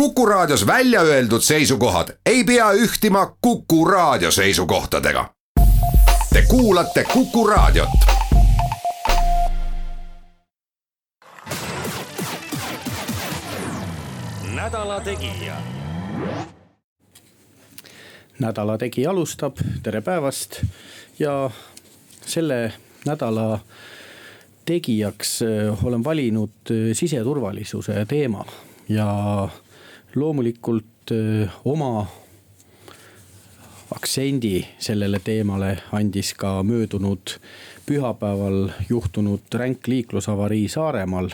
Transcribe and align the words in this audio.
Kuku 0.00 0.26
Raadios 0.26 0.66
välja 0.66 1.00
öeldud 1.00 1.40
seisukohad 1.40 2.08
ei 2.26 2.44
pea 2.44 2.72
ühtima 2.72 3.36
Kuku 3.40 3.84
Raadio 3.84 4.30
seisukohtadega. 4.30 5.30
Te 6.32 6.42
kuulate 6.48 7.04
Kuku 7.04 7.46
Raadiot. 7.46 7.88
nädala 14.54 15.00
Tegija. 15.00 15.56
nädala 18.38 18.78
Tegija 18.78 19.10
alustab, 19.10 19.56
tere 19.82 20.00
päevast 20.00 20.62
ja 21.18 21.50
selle 22.26 22.72
nädala 23.06 23.58
tegijaks 24.64 25.42
äh, 25.42 25.84
olen 25.84 26.04
valinud 26.04 26.50
äh, 26.70 26.76
siseturvalisuse 26.92 28.06
teema 28.08 28.44
ja 28.88 29.48
loomulikult 30.16 31.12
äh, 31.12 31.50
oma 31.64 32.06
aktsendi 33.94 34.66
sellele 34.78 35.20
teemale 35.24 35.78
andis 35.92 36.34
ka 36.34 36.62
möödunud 36.62 37.36
pühapäeval 37.86 38.70
juhtunud 38.88 39.54
ränk 39.54 39.86
liiklusavarii 39.86 40.68
Saaremaal. 40.68 41.30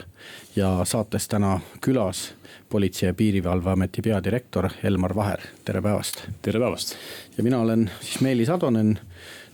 ja 0.57 0.85
saates 0.85 1.29
täna 1.29 1.61
külas 1.81 2.35
Politsei- 2.69 3.07
ja 3.07 3.15
Piirivalveameti 3.15 4.03
peadirektor 4.03 4.69
Elmar 4.85 5.15
Vaher, 5.15 5.41
tere 5.65 5.83
päevast. 5.83 6.29
tere 6.43 6.61
päevast. 6.61 6.97
ja 7.37 7.43
mina 7.43 7.61
olen 7.61 7.91
siis 8.01 8.21
Meelis 8.21 8.51
Atonen. 8.51 8.99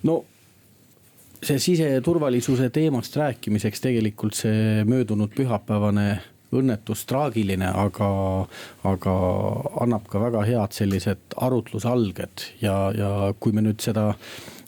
no 0.02 0.24
see 1.42 1.58
siseturvalisuse 1.58 2.70
teemast 2.70 3.16
rääkimiseks 3.16 3.80
tegelikult 3.80 4.34
see 4.34 4.84
möödunud 4.84 5.30
pühapäevane 5.34 6.18
õnnetus 6.54 7.04
traagiline, 7.08 7.68
aga, 7.76 8.08
aga 8.88 9.16
annab 9.84 10.06
ka 10.08 10.22
väga 10.22 10.44
head 10.48 10.76
sellised 10.76 11.36
arutlusalged 11.36 12.46
ja, 12.62 12.76
ja 12.96 13.10
kui 13.40 13.52
me 13.52 13.64
nüüd 13.66 13.82
seda 13.84 14.14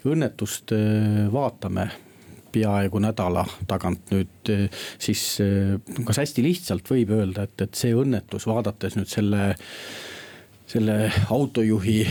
õnnetust 0.09 0.75
äh, 0.77 1.27
vaatame 1.33 1.91
peaaegu 2.51 3.01
nädala 3.03 3.45
tagant 3.71 4.13
nüüd, 4.13 4.53
äh, 4.53 4.85
siis 5.01 5.25
äh, 5.45 5.77
kas 6.07 6.23
hästi 6.23 6.45
lihtsalt 6.45 6.89
võib 6.91 7.13
öelda, 7.17 7.49
et, 7.49 7.57
et 7.67 7.81
see 7.81 7.97
õnnetus, 7.97 8.49
vaadates 8.51 8.99
nüüd 8.99 9.11
selle 9.11 9.51
selle 10.71 11.09
autojuhi 11.35 12.05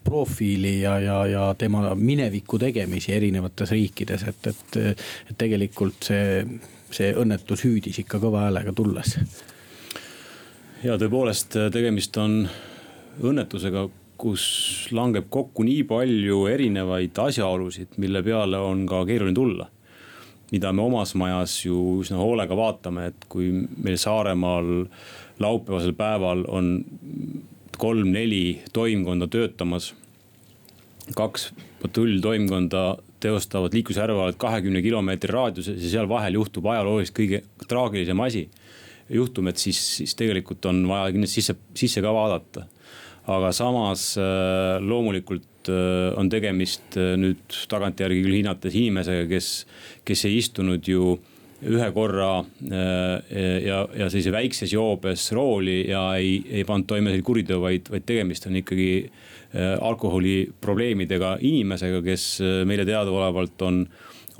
profiili 0.00 0.78
ja, 0.80 0.94
ja, 0.96 1.16
ja 1.28 1.42
tema 1.60 1.90
mineviku 1.92 2.56
tegemisi 2.56 3.12
erinevates 3.12 3.74
riikides, 3.74 4.24
et, 4.30 4.48
et, 4.48 4.78
et 5.28 5.36
tegelikult 5.36 6.08
see 6.08 6.40
see 6.92 7.12
õnnetus 7.16 7.64
hüüdis 7.66 7.98
ikka 8.02 8.20
kõva 8.22 8.46
häälega 8.46 8.72
tulles. 8.76 9.16
ja 10.84 10.98
tõepoolest, 10.98 11.56
tegemist 11.72 12.16
on 12.20 12.46
õnnetusega, 13.22 13.88
kus 14.22 14.44
langeb 14.94 15.26
kokku 15.32 15.64
nii 15.66 15.82
palju 15.88 16.46
erinevaid 16.50 17.18
asjaolusid, 17.18 17.96
mille 18.02 18.22
peale 18.22 18.60
on 18.62 18.86
ka 18.86 19.04
keeruline 19.08 19.34
tulla. 19.34 19.68
mida 20.52 20.72
me 20.72 20.82
omas 20.82 21.14
majas 21.16 21.64
ju 21.64 22.02
üsna 22.02 22.18
hoolega 22.20 22.56
vaatame, 22.56 23.06
et 23.06 23.24
kui 23.28 23.48
meil 23.52 23.96
Saaremaal 23.96 24.84
laupäevasel 25.40 25.94
päeval 25.96 26.44
on 26.48 26.84
kolm-neli 27.78 28.62
toimkonda 28.72 29.26
töötamas. 29.26 29.94
kaks 31.16 31.52
patrulltoimkonda 31.82 32.98
teostavad 33.22 33.74
liiklusjärelevalvet 33.76 34.38
kahekümne 34.40 34.82
kilomeetri 34.84 35.32
raadiuses 35.32 35.78
ja 35.78 35.94
seal 35.96 36.10
vahel 36.10 36.38
juhtub 36.40 36.66
ajalooliselt 36.72 37.16
kõige 37.16 37.42
traagilisem 37.68 38.20
asi. 38.26 38.48
juhtum, 39.12 39.48
et 39.50 39.58
siis, 39.60 39.78
siis 39.98 40.14
tegelikult 40.16 40.64
on 40.70 40.86
vaja 40.88 41.10
kindlasti 41.12 41.42
sisse, 41.42 41.56
sisse 41.76 42.00
ka 42.00 42.12
vaadata. 42.14 42.66
aga 43.26 43.52
samas 43.54 44.16
äh, 44.18 44.80
loomulikult 44.82 45.68
äh, 45.70 46.18
on 46.18 46.30
tegemist 46.30 46.96
äh, 46.98 47.12
nüüd 47.16 47.58
tagantjärgi 47.70 48.22
küll 48.24 48.40
hinnates 48.40 48.74
inimesega, 48.74 49.28
kes, 49.30 49.50
kes 50.04 50.24
ei 50.26 50.38
istunud 50.38 50.88
ju 50.88 51.18
ühe 51.62 51.88
korra 51.94 52.40
ja, 52.66 53.76
ja 53.94 54.08
sellise 54.10 54.32
väikses 54.34 54.72
joobes 54.74 55.28
rooli 55.30 55.84
ja 55.92 56.00
ei, 56.18 56.40
ei 56.50 56.64
pannud 56.66 56.88
toime 56.90 57.14
kuriteo, 57.22 57.60
vaid, 57.62 57.86
vaid 57.92 58.02
tegemist 58.08 58.48
on 58.50 58.58
ikkagi 58.58 58.88
alkoholiprobleemidega 59.60 61.36
inimesega, 61.44 62.00
kes 62.04 62.24
äh, 62.40 62.62
meile 62.68 62.88
teadaolevalt 62.88 63.68
on 63.68 63.84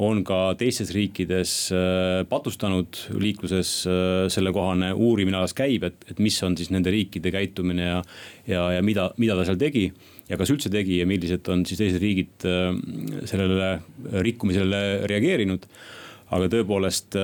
on 0.02 0.22
ka 0.24 0.54
teistes 0.56 0.88
riikides 0.96 1.50
äh, 1.76 2.22
patustanud 2.26 2.96
liikluses, 3.20 3.72
sellekohane 4.32 4.88
uurimine 4.96 5.36
alles 5.36 5.52
käib, 5.54 5.84
et, 5.84 6.06
et 6.08 6.22
mis 6.24 6.38
on 6.42 6.56
siis 6.56 6.70
nende 6.72 6.90
riikide 6.90 7.30
käitumine 7.30 7.84
ja. 7.84 7.98
ja, 8.48 8.62
ja 8.78 8.80
mida, 8.82 9.10
mida 9.20 9.36
ta 9.36 9.44
seal 9.46 9.60
tegi 9.60 9.84
ja 10.30 10.38
kas 10.40 10.50
üldse 10.54 10.72
tegi 10.72 10.96
ja 11.02 11.06
millised 11.06 11.46
on 11.52 11.66
siis 11.68 11.82
teised 11.82 12.00
riigid 12.02 12.46
sellele 13.28 13.68
rikkumisele 14.24 14.80
reageerinud. 15.12 15.68
aga 16.32 16.48
tõepoolest 16.54 17.18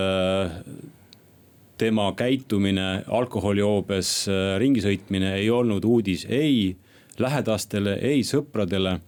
tema 1.80 2.10
käitumine 2.20 2.88
alkoholijoobes 3.08 4.12
ringi 4.60 4.84
sõitmine 4.84 5.38
ei 5.40 5.48
olnud 5.50 5.88
uudis 5.88 6.26
ei 6.28 6.76
lähedastele, 7.20 7.98
ei 8.02 8.22
sõpradele, 8.26 8.98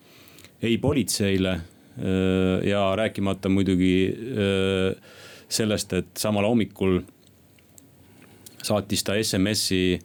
ei 0.62 0.78
politseile. 0.78 1.60
ja 2.64 2.96
rääkimata 2.96 3.48
muidugi 3.48 4.14
sellest, 5.48 5.92
et 5.92 6.16
samal 6.16 6.46
hommikul 6.46 7.00
saatis 8.62 9.02
ta 9.04 9.16
SMS-i 9.20 9.98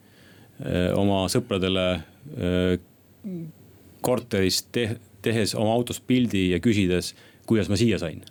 oma 0.97 1.21
sõpradele 1.31 1.85
korterist 4.01 4.71
te 4.75 4.87
tehes 5.21 5.55
oma 5.55 5.73
autost 5.77 6.03
pildi 6.07 6.49
ja 6.51 6.59
küsides, 6.59 7.13
kuidas 7.45 7.69
ma 7.69 7.77
siia 7.79 7.99
sain. 8.01 8.23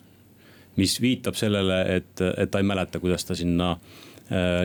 mis 0.76 0.96
viitab 1.00 1.36
sellele, 1.38 1.76
et, 1.96 2.20
et 2.36 2.50
ta 2.50 2.58
ei 2.58 2.66
mäleta, 2.66 2.98
kuidas 2.98 3.24
ta 3.24 3.36
sinna 3.38 3.76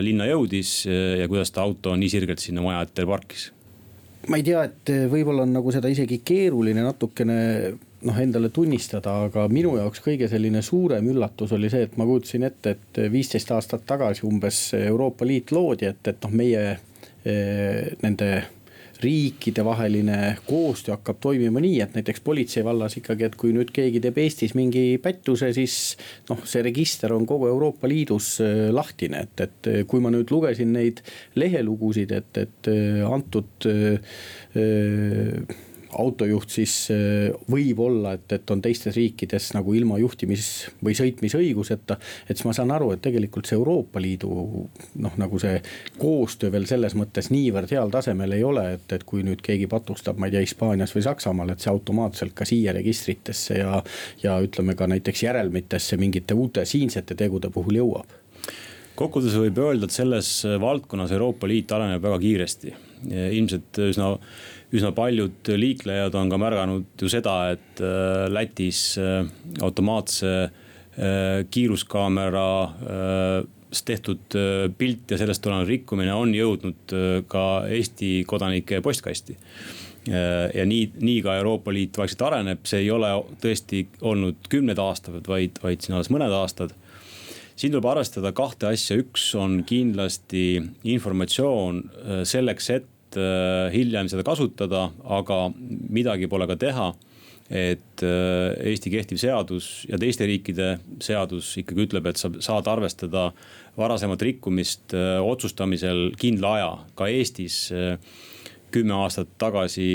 linna 0.02 0.26
jõudis 0.26 0.84
ja 0.90 1.28
kuidas 1.30 1.54
ta 1.54 1.62
auto 1.62 1.94
nii 1.96 2.10
sirgelt 2.10 2.42
sinna 2.42 2.64
maja 2.64 2.82
ette 2.82 3.06
parkis 3.06 3.50
ma 4.30 4.38
ei 4.38 4.46
tea, 4.46 4.62
et 4.68 4.90
võib-olla 5.10 5.42
on 5.42 5.54
nagu 5.58 5.72
seda 5.74 5.90
isegi 5.90 6.20
keeruline 6.24 6.84
natukene 6.86 7.38
noh, 8.06 8.20
endale 8.22 8.50
tunnistada, 8.54 9.16
aga 9.26 9.46
minu 9.52 9.74
jaoks 9.78 10.02
kõige 10.04 10.28
selline 10.30 10.62
suurem 10.64 11.08
üllatus 11.12 11.52
oli 11.56 11.70
see, 11.72 11.88
et 11.88 11.96
ma 12.00 12.06
kujutasin 12.08 12.46
ette, 12.48 12.76
et 12.76 13.02
viisteist 13.12 13.50
aastat 13.56 13.84
tagasi 13.88 14.24
umbes 14.28 14.62
Euroopa 14.78 15.28
Liit 15.28 15.52
loodi, 15.54 15.90
et, 15.90 16.00
et 16.12 16.24
noh, 16.24 16.34
meie 16.42 16.64
eh, 16.70 17.90
nende 18.04 18.30
riikidevaheline 19.02 20.36
koostöö 20.46 20.94
hakkab 20.96 21.20
toimima 21.20 21.60
nii, 21.62 21.80
et 21.84 21.94
näiteks 21.96 22.20
politsei 22.24 22.64
vallas 22.64 22.96
ikkagi, 23.00 23.26
et 23.28 23.38
kui 23.40 23.54
nüüd 23.56 23.72
keegi 23.74 24.02
teeb 24.02 24.18
Eestis 24.20 24.54
mingi 24.58 24.84
pättuse, 25.02 25.52
siis 25.56 25.78
noh, 26.30 26.42
see 26.48 26.62
register 26.66 27.14
on 27.16 27.26
kogu 27.28 27.48
Euroopa 27.50 27.88
Liidus 27.90 28.32
äh, 28.44 28.68
lahtine, 28.74 29.24
et, 29.26 29.46
et 29.46 29.72
äh, 29.72 29.80
kui 29.88 30.02
ma 30.04 30.12
nüüd 30.14 30.32
lugesin 30.32 30.74
neid 30.76 31.02
lehelugusid, 31.40 32.14
et, 32.16 32.44
et 32.44 32.70
äh, 32.70 33.02
antud 33.08 33.68
öö, 33.70 33.96
autojuht 35.98 36.50
siis 36.50 36.74
äh, 36.94 37.30
võib 37.50 37.80
olla, 37.82 38.14
et, 38.18 38.32
et 38.32 38.50
on 38.50 38.62
teistes 38.62 38.94
riikides 38.96 39.50
nagu 39.56 39.74
ilma 39.74 39.98
juhtimis- 39.98 40.70
või 40.84 40.94
sõitmisõiguseta. 40.98 41.96
et 42.28 42.36
siis 42.36 42.46
ma 42.46 42.54
saan 42.56 42.70
aru, 42.74 42.92
et 42.94 43.02
tegelikult 43.02 43.48
see 43.48 43.58
Euroopa 43.58 44.02
Liidu 44.02 44.30
noh, 45.02 45.18
nagu 45.20 45.40
see 45.42 45.60
koostöö 45.98 46.52
veel 46.54 46.68
selles 46.70 46.94
mõttes 46.98 47.30
niivõrd 47.34 47.72
heal 47.74 47.90
tasemel 47.90 48.36
ei 48.36 48.44
ole, 48.46 48.66
et, 48.78 48.86
et 48.92 49.04
kui 49.04 49.24
nüüd 49.26 49.42
keegi 49.44 49.66
patustab, 49.70 50.18
ma 50.18 50.30
ei 50.30 50.36
tea, 50.36 50.44
Hispaanias 50.46 50.94
või 50.96 51.04
Saksamaal, 51.06 51.54
et 51.54 51.64
see 51.64 51.72
automaatselt 51.72 52.34
ka 52.36 52.46
siia 52.48 52.74
registritesse 52.76 53.60
ja. 53.60 53.82
ja 54.22 54.38
ütleme 54.42 54.76
ka 54.78 54.86
näiteks 54.90 55.24
järelmitesse 55.26 55.98
mingite 56.00 56.34
uute 56.34 56.64
siinsete 56.68 57.18
tegude 57.18 57.50
puhul 57.50 57.82
jõuab 57.82 58.18
kokkuvõttes 59.00 59.36
võib 59.40 59.58
öelda, 59.62 59.88
et 59.88 59.94
selles 59.94 60.28
valdkonnas 60.60 61.12
Euroopa 61.16 61.48
Liit 61.48 61.72
areneb 61.72 62.02
väga 62.04 62.18
kiiresti. 62.20 62.74
ilmselt 63.08 63.78
üsna 63.80 64.10
üsna 64.74 64.92
paljud 64.94 65.50
liiklejad 65.58 66.14
on 66.18 66.30
ka 66.30 66.38
märganud 66.40 67.02
ju 67.02 67.10
seda, 67.10 67.36
et 67.56 67.82
äh, 67.82 68.26
Lätis 68.30 68.94
äh, 69.00 69.26
automaatse 69.62 70.32
äh, 70.44 70.50
kiiruskaamera 71.50 72.48
tehtud 73.86 74.34
pilt 74.76 75.12
ja 75.14 75.16
sellest 75.18 75.44
tulenev 75.44 75.68
rikkumine 75.70 76.10
on 76.10 76.32
jõudnud 76.34 76.90
ka 77.30 77.42
Eesti 77.70 78.24
kodanike 78.26 78.80
postkasti 78.82 79.36
ja 80.10 80.64
nii, 80.66 80.88
nii 80.98 81.20
ka 81.22 81.36
Euroopa 81.38 81.70
Liit 81.70 81.94
vaikselt 82.00 82.24
areneb, 82.26 82.64
see 82.66 82.82
ei 82.82 82.90
ole 82.90 83.12
tõesti 83.40 83.84
olnud 84.02 84.50
kümned 84.50 84.82
aastad, 84.82 85.22
vaid, 85.30 85.62
vaid 85.62 85.86
siin 85.86 85.94
alles 85.94 86.10
mõned 86.10 86.34
aastad. 86.34 86.74
siin 87.54 87.70
tuleb 87.70 87.86
arvestada 87.92 88.34
kahte 88.34 88.66
asja, 88.72 88.98
üks 88.98 89.28
on 89.38 89.60
kindlasti 89.70 90.58
informatsioon 90.90 91.84
selleks, 92.26 92.70
et 92.74 92.90
Äh, 93.18 93.70
hiljem 93.74 94.10
seda 94.10 94.22
kasutada, 94.26 94.88
aga 95.02 95.38
midagi 95.90 96.28
pole 96.30 96.46
ka 96.50 96.58
teha 96.60 96.90
et 97.50 98.04
Eesti 98.06 98.92
kehtiv 98.92 99.18
seadus 99.18 99.80
ja 99.90 99.98
teiste 99.98 100.22
riikide 100.28 100.76
seadus 101.02 101.48
ikkagi 101.58 101.82
ütleb, 101.82 102.06
et 102.06 102.20
sa 102.20 102.28
saad 102.38 102.68
arvestada 102.70 103.24
varasemat 103.74 104.22
rikkumist 104.22 104.94
otsustamisel 104.94 106.12
kindla 106.20 106.52
aja, 106.60 106.68
ka 106.94 107.08
Eestis 107.10 107.64
kümme 108.70 108.94
aastat 109.00 109.34
tagasi 109.42 109.88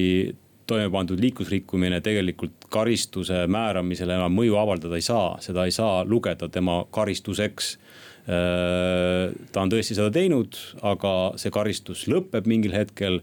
toime 0.67 0.89
pandud 0.91 1.19
liiklusrikkumine 1.21 2.01
tegelikult 2.01 2.67
karistuse 2.73 3.45
määramisele 3.51 4.17
enam 4.17 4.33
mõju 4.35 4.57
avaldada 4.59 4.97
ei 4.97 5.05
saa, 5.05 5.35
seda 5.43 5.65
ei 5.65 5.73
saa 5.75 6.03
lugeda 6.07 6.49
tema 6.49 6.81
karistuseks. 6.91 7.75
Äh, 8.25 9.33
ta 9.53 9.61
on 9.61 9.69
tõesti 9.69 9.93
seda 9.93 10.09
teinud, 10.09 10.57
aga 10.81 11.11
see 11.37 11.51
karistus 11.53 12.07
lõpeb 12.09 12.47
mingil 12.49 12.73
hetkel 12.73 13.19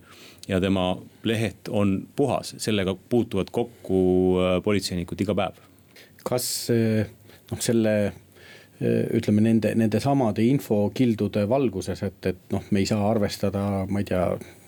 ja 0.47 0.61
tema 0.63 0.93
leht 1.27 1.67
on 1.75 1.97
puhas, 2.15 2.55
sellega 2.63 2.95
puutuvad 3.11 3.51
kokku 3.51 4.03
äh, 4.39 4.57
politseinikud 4.63 5.25
iga 5.27 5.35
päev. 5.35 5.59
kas 6.23 6.47
äh, 6.71 7.11
noh, 7.51 7.63
selle 7.63 7.97
ütleme 8.83 9.39
nende, 9.45 9.71
nende 9.79 10.01
samade 10.03 10.43
infokildude 10.43 11.45
valguses, 11.47 12.01
et, 12.03 12.17
et 12.27 12.39
noh, 12.51 12.65
me 12.75 12.81
ei 12.83 12.89
saa 12.89 13.05
arvestada, 13.07 13.61
ma 13.87 14.01
ei 14.03 14.09
tea 14.09 14.25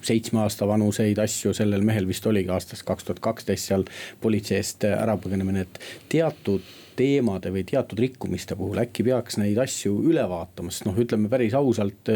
seitsme 0.06 0.38
aasta 0.44 0.68
vanuseid 0.70 1.18
asju, 1.18 1.50
sellel 1.56 1.82
mehel 1.82 2.06
vist 2.06 2.26
oligi 2.30 2.52
aastast 2.54 2.86
kaks 2.86 3.08
tuhat 3.08 3.22
kaksteist 3.24 3.72
seal 3.72 3.82
politsei 4.22 4.60
eest 4.60 4.86
ära 4.86 5.16
põgenemine, 5.18 5.66
et 5.66 5.82
teatud 6.14 6.62
teemade 6.96 7.52
või 7.54 7.64
teatud 7.68 8.00
rikkumiste 8.00 8.56
puhul 8.58 8.80
äkki 8.84 9.06
peaks 9.06 9.38
neid 9.40 9.58
asju 9.62 9.96
üle 10.10 10.24
vaatama, 10.30 10.72
sest 10.72 10.88
noh, 10.88 10.98
ütleme 11.00 11.30
päris 11.32 11.56
ausalt, 11.58 12.10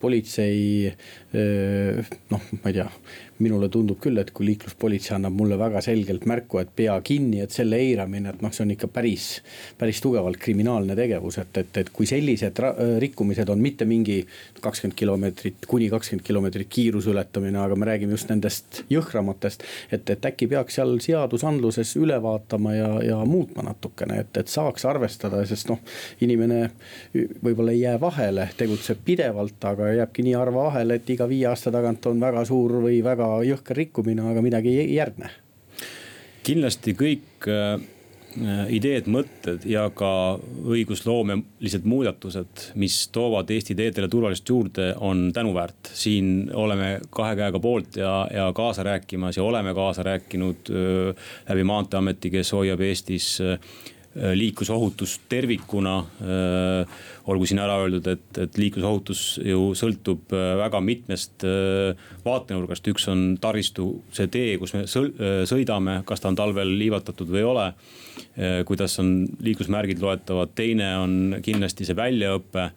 politsei 0.00 0.92
noh, 1.32 2.48
ma 2.60 2.70
ei 2.70 2.74
tea 2.76 2.88
minule 3.42 3.68
tundub 3.72 3.98
küll, 4.02 4.18
et 4.20 4.30
kui 4.34 4.46
liikluspolitsei 4.46 5.16
annab 5.16 5.34
mulle 5.36 5.56
väga 5.60 5.82
selgelt 5.84 6.26
märku, 6.30 6.60
et 6.62 6.70
pea 6.76 6.94
kinni, 7.04 7.40
et 7.42 7.54
selle 7.54 7.78
eiramine, 7.80 8.32
et 8.32 8.42
noh, 8.44 8.52
see 8.54 8.64
on 8.66 8.72
ikka 8.74 8.88
päris, 8.92 9.28
päris 9.78 10.02
tugevalt 10.04 10.38
kriminaalne 10.42 10.96
tegevus, 10.98 11.38
et, 11.42 11.62
et, 11.62 11.80
et 11.82 11.90
kui 11.94 12.08
sellised 12.08 12.60
rikkumised 13.02 13.50
on 13.52 13.62
mitte 13.62 13.86
mingi 13.88 14.20
kakskümmend 14.62 14.96
kilomeetrit, 14.98 15.66
kuni 15.70 15.88
kakskümmend 15.92 16.26
kilomeetrit 16.26 16.70
kiiruse 16.72 17.12
ületamine, 17.12 17.58
aga 17.62 17.78
me 17.78 17.88
räägime 17.88 18.16
just 18.16 18.30
nendest 18.30 18.82
jõhkramatest. 18.92 19.66
et, 19.92 20.10
et 20.10 20.30
äkki 20.32 20.48
peaks 20.52 20.78
seal 20.78 20.94
seadusandluses 21.02 21.96
üle 22.00 22.18
vaatama 22.22 22.74
ja, 22.76 22.90
ja 23.06 23.18
muutma 23.28 23.66
natukene, 23.66 24.20
et, 24.22 24.36
et 24.38 24.52
saaks 24.52 24.86
arvestada, 24.88 25.42
sest 25.48 25.70
noh, 25.72 25.80
inimene 26.22 26.62
võib-olla 27.42 27.74
ei 27.74 27.82
jää 27.82 27.98
vahele, 28.00 28.48
tegutseb 28.56 29.02
pidevalt, 29.04 29.58
aga 29.72 29.92
jääbki 29.96 30.26
nii 30.26 30.36
harva 30.38 30.68
vahele, 30.68 31.00
et 31.00 31.10
iga 31.10 31.21
viie 31.28 31.46
aasta 31.50 31.72
tagant 31.74 32.06
on 32.10 32.20
väga 32.20 32.44
suur 32.48 32.78
või 32.84 33.00
väga 33.04 33.28
jõhker 33.46 33.76
rikkumine, 33.84 34.24
aga 34.32 34.42
midagi 34.44 34.76
ei 34.82 34.94
järgne. 34.94 35.30
kindlasti 36.42 36.94
kõik 36.98 37.46
äh, 37.46 37.80
ideed, 38.72 39.06
mõtted 39.12 39.66
ja 39.68 39.84
ka 39.94 40.38
õigusloomelised 40.72 41.84
muudatused, 41.88 42.66
mis 42.80 42.96
toovad 43.14 43.50
Eesti 43.52 43.76
teedele 43.78 44.08
turvalisust 44.08 44.48
juurde, 44.48 44.88
on 45.00 45.30
tänuväärt. 45.34 45.92
siin 45.94 46.50
oleme 46.54 47.00
kahe 47.10 47.36
käega 47.36 47.60
poolt 47.60 47.96
ja, 47.96 48.26
ja 48.34 48.52
kaasa 48.52 48.82
rääkimas 48.82 49.36
ja 49.36 49.44
oleme 49.44 49.74
kaasa 49.74 50.02
rääkinud 50.02 50.70
äh, 50.70 51.32
läbi 51.48 51.64
maanteeameti, 51.64 52.30
kes 52.30 52.52
hoiab 52.52 52.80
Eestis 52.80 53.40
äh, 53.40 53.58
Äh, 54.12 54.34
liiklusohutus 54.36 55.20
tervikuna. 55.28 55.94
Äh, 56.20 56.96
olgu 57.32 57.46
siin 57.48 57.62
ära 57.62 57.78
öeldud, 57.80 58.10
et, 58.12 58.26
et 58.44 58.58
liiklusohutus 58.60 59.22
ju 59.40 59.70
sõltub 59.78 60.34
äh, 60.36 60.50
väga 60.60 60.82
mitmest 60.84 61.46
vaatenurgast, 62.26 62.90
üks 62.92 63.08
on 63.08 63.22
taristu, 63.40 63.86
see 64.12 64.28
tee, 64.28 64.58
kus 64.60 64.74
me 64.76 64.84
sõidame, 65.48 66.02
kas 66.04 66.20
ta 66.20 66.28
on 66.28 66.36
talvel 66.36 66.74
liivatatud 66.76 67.30
või 67.30 67.40
ei 67.40 67.48
ole. 67.48 67.66
kuidas 68.68 68.98
on 69.00 69.26
liiklusmärgid 69.44 70.00
loetavad, 70.00 70.52
teine 70.56 70.88
on 71.00 71.14
kindlasti 71.44 71.86
see 71.88 71.96
väljaõpe, 71.96 72.68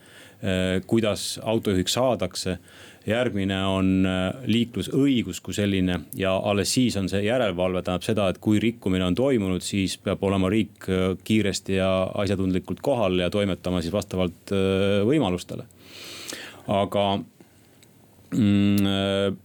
kuidas 0.87 1.39
autojuhiks 1.43 1.93
saadakse 1.95 2.57
järgmine 3.05 3.57
on 3.69 3.89
äh, 4.09 4.23
liiklusõigus 4.49 5.39
kui 5.45 5.53
selline 5.53 5.99
ja 6.17 6.33
alles 6.37 6.73
siis 6.73 6.97
on 6.97 7.09
see 7.09 7.21
järelevalve, 7.25 7.83
tähendab 7.85 8.05
seda, 8.05 8.27
et 8.31 8.39
kui 8.41 8.59
rikkumine 8.61 9.05
on 9.05 9.17
toimunud, 9.17 9.63
siis 9.65 9.97
peab 10.01 10.23
olema 10.25 10.49
riik 10.51 10.89
äh, 10.89 11.07
kiiresti 11.23 11.77
ja 11.77 11.91
asjatundlikult 12.23 12.81
kohal 12.85 13.19
ja 13.21 13.29
toimetama 13.33 13.81
siis 13.81 13.93
vastavalt 13.93 14.53
võimalustele. 15.05 15.65
aga 16.67 17.03
mm, 18.33 19.35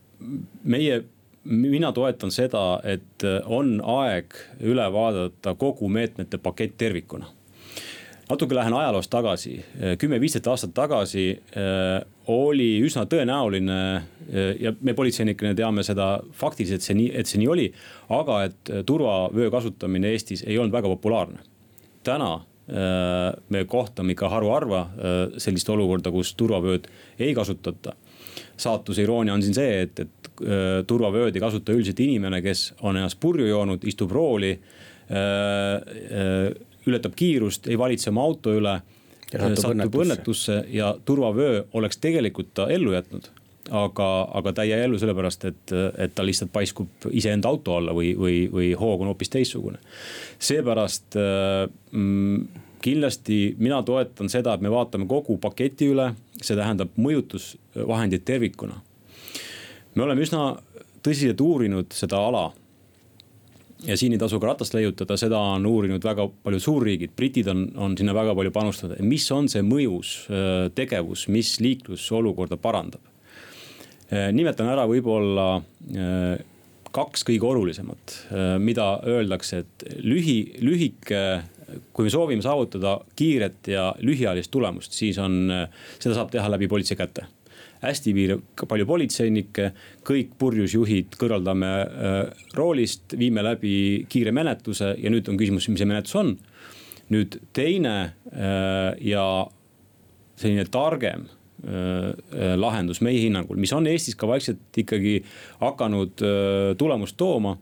meie 0.65 1.03
mina 1.45 1.93
toetan 1.93 2.33
seda, 2.33 2.81
et 2.85 3.25
on 3.45 3.77
aeg 3.85 4.37
üle 4.65 4.87
vaadata 4.93 5.55
kogu 5.55 5.89
meetmete 5.89 6.39
pakett 6.39 6.79
tervikuna 6.81 7.29
natuke 8.31 8.55
lähen 8.55 8.75
ajaloos 8.75 9.09
tagasi, 9.11 9.57
kümme-viisteist 9.99 10.49
aastat 10.51 10.75
tagasi 10.77 11.25
äh, 11.35 12.03
oli 12.31 12.79
üsna 12.87 13.07
tõenäoline 13.11 13.79
äh, 13.97 14.53
ja 14.61 14.73
me 14.81 14.95
politseinikena 14.95 15.57
teame 15.59 15.85
seda 15.87 16.13
faktiliselt 16.37 16.85
see 16.85 16.99
nii, 16.99 17.11
et 17.21 17.31
see 17.31 17.41
nii 17.43 17.51
oli. 17.51 17.67
aga 18.17 18.43
et 18.47 18.71
äh, 18.71 18.85
turvavöö 18.87 19.51
kasutamine 19.51 20.15
Eestis 20.15 20.45
ei 20.47 20.59
olnud 20.59 20.75
väga 20.75 20.93
populaarne. 20.97 21.43
täna 22.05 22.39
me 23.51 23.65
kohtame 23.67 24.13
ikka 24.15 24.29
haruharva 24.31 24.85
sellist 25.43 25.67
olukorda, 25.75 26.13
kus 26.15 26.37
turvavööd 26.39 26.85
ei 27.19 27.33
kasutata. 27.35 27.97
saatuse 28.57 29.03
iroonia 29.03 29.35
on 29.35 29.43
siin 29.43 29.57
see, 29.57 29.81
et, 29.83 30.01
et 30.01 30.87
turvavööd 30.87 31.35
ei 31.35 31.43
kasuta 31.43 31.75
üldiselt 31.75 31.99
inimene, 32.05 32.39
kes 32.45 32.69
on 32.87 33.01
ennast 33.01 33.19
purju 33.21 33.49
joonud, 33.49 33.83
istub 33.91 34.15
rooli 34.15 34.53
ületab 36.87 37.17
kiirust, 37.17 37.67
ei 37.69 37.79
valitse 37.79 38.11
oma 38.11 38.23
auto 38.23 38.55
üle. 38.57 38.81
satub 39.31 39.71
õnnetusse. 39.71 40.01
õnnetusse 40.03 40.65
ja 40.75 40.95
turvavöö 41.05 41.65
oleks 41.73 41.99
tegelikult 41.99 42.55
ta 42.55 42.67
ellu 42.69 42.93
jätnud 42.93 43.31
aga, 43.71 44.07
aga 44.35 44.53
ta 44.53 44.65
ei 44.65 44.73
jää 44.73 44.85
ellu 44.85 44.99
sellepärast, 44.99 45.45
et, 45.45 45.75
et 45.99 46.15
ta 46.15 46.25
lihtsalt 46.27 46.53
paiskub 46.53 47.07
iseenda 47.11 47.49
auto 47.49 47.77
alla 47.77 47.95
või, 47.95 48.13
või, 48.19 48.41
või 48.53 48.73
hoog 48.79 49.05
on 49.05 49.13
hoopis 49.13 49.31
teistsugune. 49.31 49.79
seepärast 50.39 51.17
mm, 51.93 52.49
kindlasti 52.83 53.41
mina 53.59 53.83
toetan 53.87 54.29
seda, 54.33 54.55
et 54.55 54.65
me 54.65 54.73
vaatame 54.73 55.07
kogu 55.07 55.39
paketi 55.39 55.91
üle, 55.93 56.11
see 56.41 56.57
tähendab 56.57 56.97
mõjutusvahendid 56.97 58.25
tervikuna. 58.25 58.81
me 59.95 60.03
oleme 60.03 60.27
üsna 60.27 60.57
tõsiselt 61.03 61.41
uurinud 61.41 61.93
seda 61.97 62.21
ala 62.29 62.51
ja 63.87 63.97
siin 63.97 64.15
ei 64.15 64.21
tasu 64.21 64.41
ka 64.41 64.51
ratast 64.53 64.75
leiutada, 64.77 65.17
seda 65.21 65.39
on 65.55 65.67
uurinud 65.67 66.05
väga 66.05 66.27
paljud 66.45 66.65
suurriigid, 66.65 67.15
britid 67.17 67.49
on, 67.53 67.65
on 67.81 67.97
sinna 67.99 68.15
väga 68.17 68.35
palju 68.37 68.53
panustanud, 68.55 69.01
mis 69.07 69.27
on 69.35 69.49
see 69.53 69.63
mõjus 69.67 70.15
äh, 70.29 70.69
tegevus, 70.77 71.27
mis 71.33 71.57
liiklusolukorda 71.63 72.61
parandab. 72.61 73.03
Äh, 74.11 74.31
nimetan 74.37 74.71
ära 74.73 74.87
võib-olla 74.91 75.49
äh, 75.61 76.45
kaks 76.91 77.23
kõige 77.23 77.47
olulisemat, 77.47 78.15
mida 78.59 78.97
öeldakse, 79.07 79.61
et 79.63 79.85
lühi, 80.03 80.57
lühike, 80.59 81.21
kui 81.95 82.09
me 82.09 82.11
soovime 82.11 82.43
saavutada 82.43 82.97
kiiret 83.15 83.71
ja 83.71 83.93
lühiajalist 84.03 84.51
tulemust, 84.51 84.97
siis 84.99 85.21
on, 85.23 85.45
seda 86.01 86.17
saab 86.17 86.33
teha 86.35 86.51
läbi 86.51 86.67
politsei 86.67 86.99
käte 86.99 87.29
hästi 87.81 88.13
palju 88.69 88.87
politseinikke, 88.89 89.71
kõik 90.07 90.35
purjus 90.41 90.75
juhid 90.77 91.17
kõrvaldame 91.21 91.71
äh, 91.81 92.45
roolist, 92.59 93.17
viime 93.19 93.45
läbi 93.45 93.73
kiire 94.11 94.35
menetluse 94.37 94.95
ja 95.01 95.13
nüüd 95.13 95.29
on 95.31 95.41
küsimus, 95.41 95.69
mis 95.71 95.81
see 95.81 95.89
menetlus 95.89 96.19
on. 96.21 96.37
nüüd 97.11 97.41
teine 97.57 97.95
äh, 98.31 98.95
ja 99.03 99.25
selline 100.39 100.65
targem 100.71 101.27
äh, 101.27 102.55
lahendus 102.57 103.01
meie 103.05 103.21
hinnangul, 103.25 103.59
mis 103.59 103.73
on 103.73 103.89
Eestis 103.91 104.17
ka 104.17 104.29
vaikselt 104.29 104.77
ikkagi 104.77 105.21
hakanud 105.61 106.23
tulemust 106.79 107.17
tooma, 107.17 107.57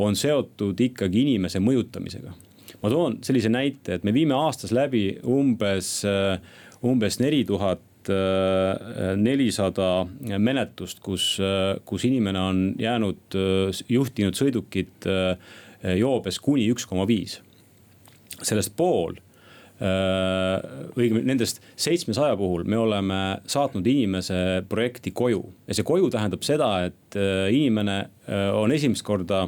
on 0.00 0.16
seotud 0.16 0.78
ikkagi 0.80 1.22
inimese 1.26 1.60
mõjutamisega. 1.62 2.34
ma 2.82 2.90
toon 2.90 3.18
sellise 3.22 3.48
näite, 3.48 3.94
et 3.94 4.04
me 4.04 4.12
viime 4.12 4.34
aastas 4.34 4.72
läbi 4.72 5.18
umbes, 5.26 6.02
umbes 6.86 7.18
neli 7.20 7.44
tuhat 7.44 7.82
nelisada 9.16 10.06
menetlust, 10.38 11.00
kus, 11.04 11.34
äh, 11.40 11.80
kus 11.84 12.04
inimene 12.08 12.40
on 12.40 12.60
jäänud, 12.78 13.22
äh, 13.34 13.82
juhtinud 13.88 14.38
sõidukit 14.38 15.08
joobes 15.96 16.38
kuni 16.40 16.66
üks 16.72 16.86
koma 16.86 17.06
viis. 17.08 17.40
sellest 18.40 18.72
pool 18.76 19.18
õigemini 19.80 21.26
nendest 21.28 21.60
seitsmesaja 21.76 22.36
puhul 22.36 22.64
me 22.64 22.76
oleme 22.76 23.40
saatnud 23.46 23.86
inimese 23.86 24.62
projekti 24.68 25.10
koju 25.10 25.42
ja 25.68 25.76
see 25.76 25.84
koju 25.84 26.08
tähendab 26.12 26.44
seda, 26.44 26.84
et 26.84 27.16
inimene 27.52 27.98
on 28.56 28.72
esimest 28.72 29.04
korda 29.04 29.46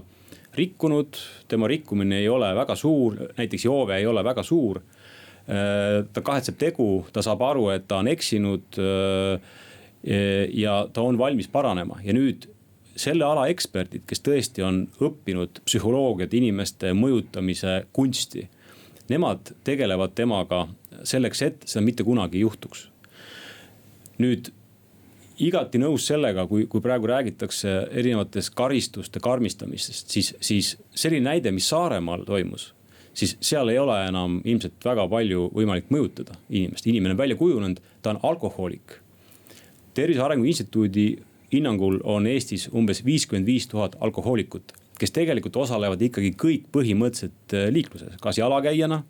rikkunud, 0.57 1.17
tema 1.49 1.69
rikkumine 1.69 2.21
ei 2.21 2.29
ole 2.29 2.53
väga 2.57 2.77
suur, 2.77 3.17
näiteks 3.37 3.65
joove 3.65 3.97
ei 3.97 4.07
ole 4.07 4.25
väga 4.25 4.45
suur 4.45 4.81
Äh, 4.81 5.01
ta 5.47 6.23
kahetseb 6.23 6.59
tegu, 6.59 6.89
ta 7.13 7.23
saab 7.25 7.43
aru, 7.43 7.69
et 7.75 7.89
ta 7.89 8.01
on 8.03 8.11
eksinud. 8.13 8.79
Äh, 8.79 9.61
ja 10.03 10.89
ta 10.93 11.05
on 11.07 11.15
valmis 11.19 11.47
paranema 11.47 12.01
ja 12.03 12.11
nüüd 12.11 12.49
selle 12.99 13.23
ala 13.23 13.45
eksperdid, 13.47 14.03
kes 14.07 14.19
tõesti 14.27 14.65
on 14.67 14.81
õppinud 14.99 15.63
psühholoogiat, 15.63 16.35
inimeste 16.35 16.91
mõjutamise 16.97 17.85
kunsti. 17.95 18.49
Nemad 19.11 19.53
tegelevad 19.63 20.17
temaga 20.19 20.65
selleks, 21.07 21.45
et 21.47 21.63
seda 21.71 21.85
mitte 21.87 22.05
kunagi 22.05 22.41
ei 22.41 22.45
juhtuks. 22.47 22.89
nüüd 24.19 24.51
igati 25.39 25.79
nõus 25.79 26.05
sellega, 26.07 26.45
kui, 26.47 26.67
kui 26.67 26.83
praegu 26.85 27.09
räägitakse 27.11 27.71
erinevatest 27.91 28.53
karistuste 28.55 29.21
karmistamistest, 29.21 30.11
siis, 30.11 30.35
siis 30.41 30.77
selline 30.95 31.31
näide, 31.31 31.51
mis 31.51 31.69
Saaremaal 31.71 32.27
toimus 32.29 32.73
siis 33.15 33.37
seal 33.41 33.69
ei 33.69 33.79
ole 33.79 33.97
enam 34.07 34.41
ilmselt 34.45 34.85
väga 34.85 35.07
palju 35.09 35.49
võimalik 35.55 35.91
mõjutada 35.93 36.37
inimest, 36.51 36.87
inimene 36.87 37.17
on 37.17 37.21
välja 37.21 37.37
kujunenud, 37.37 37.81
ta 38.03 38.15
on 38.15 38.21
alkohoolik. 38.23 38.99
tervise 39.95 40.23
Arengu 40.23 40.45
Instituudi 40.45 41.19
hinnangul 41.53 42.01
on 42.05 42.27
Eestis 42.27 42.69
umbes 42.75 43.05
viiskümmend 43.05 43.47
viis 43.47 43.67
tuhat 43.69 43.97
alkohoolikut, 44.01 44.73
kes 44.99 45.13
tegelikult 45.13 45.57
osalevad 45.57 46.03
ikkagi 46.03 46.33
kõik 46.39 46.69
põhimõtteliselt 46.73 47.57
äh, 47.57 47.69
liikluses, 47.75 48.17
kas 48.23 48.39
jalakäijana, 48.39 49.03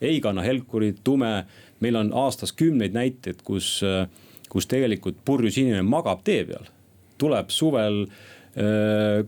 ei 0.00 0.20
kanna 0.20 0.42
helkurit, 0.42 1.02
tume. 1.04 1.44
meil 1.80 1.96
on 1.96 2.12
aastas 2.16 2.52
kümneid 2.52 2.94
näiteid, 2.96 3.42
kus, 3.44 3.82
äh, 3.84 4.08
kus 4.48 4.66
tegelikult 4.66 5.18
purjus 5.24 5.58
inimene 5.58 5.82
magab 5.82 6.22
tee 6.24 6.44
peal, 6.48 6.70
tuleb 7.18 7.50
suvel 7.50 8.06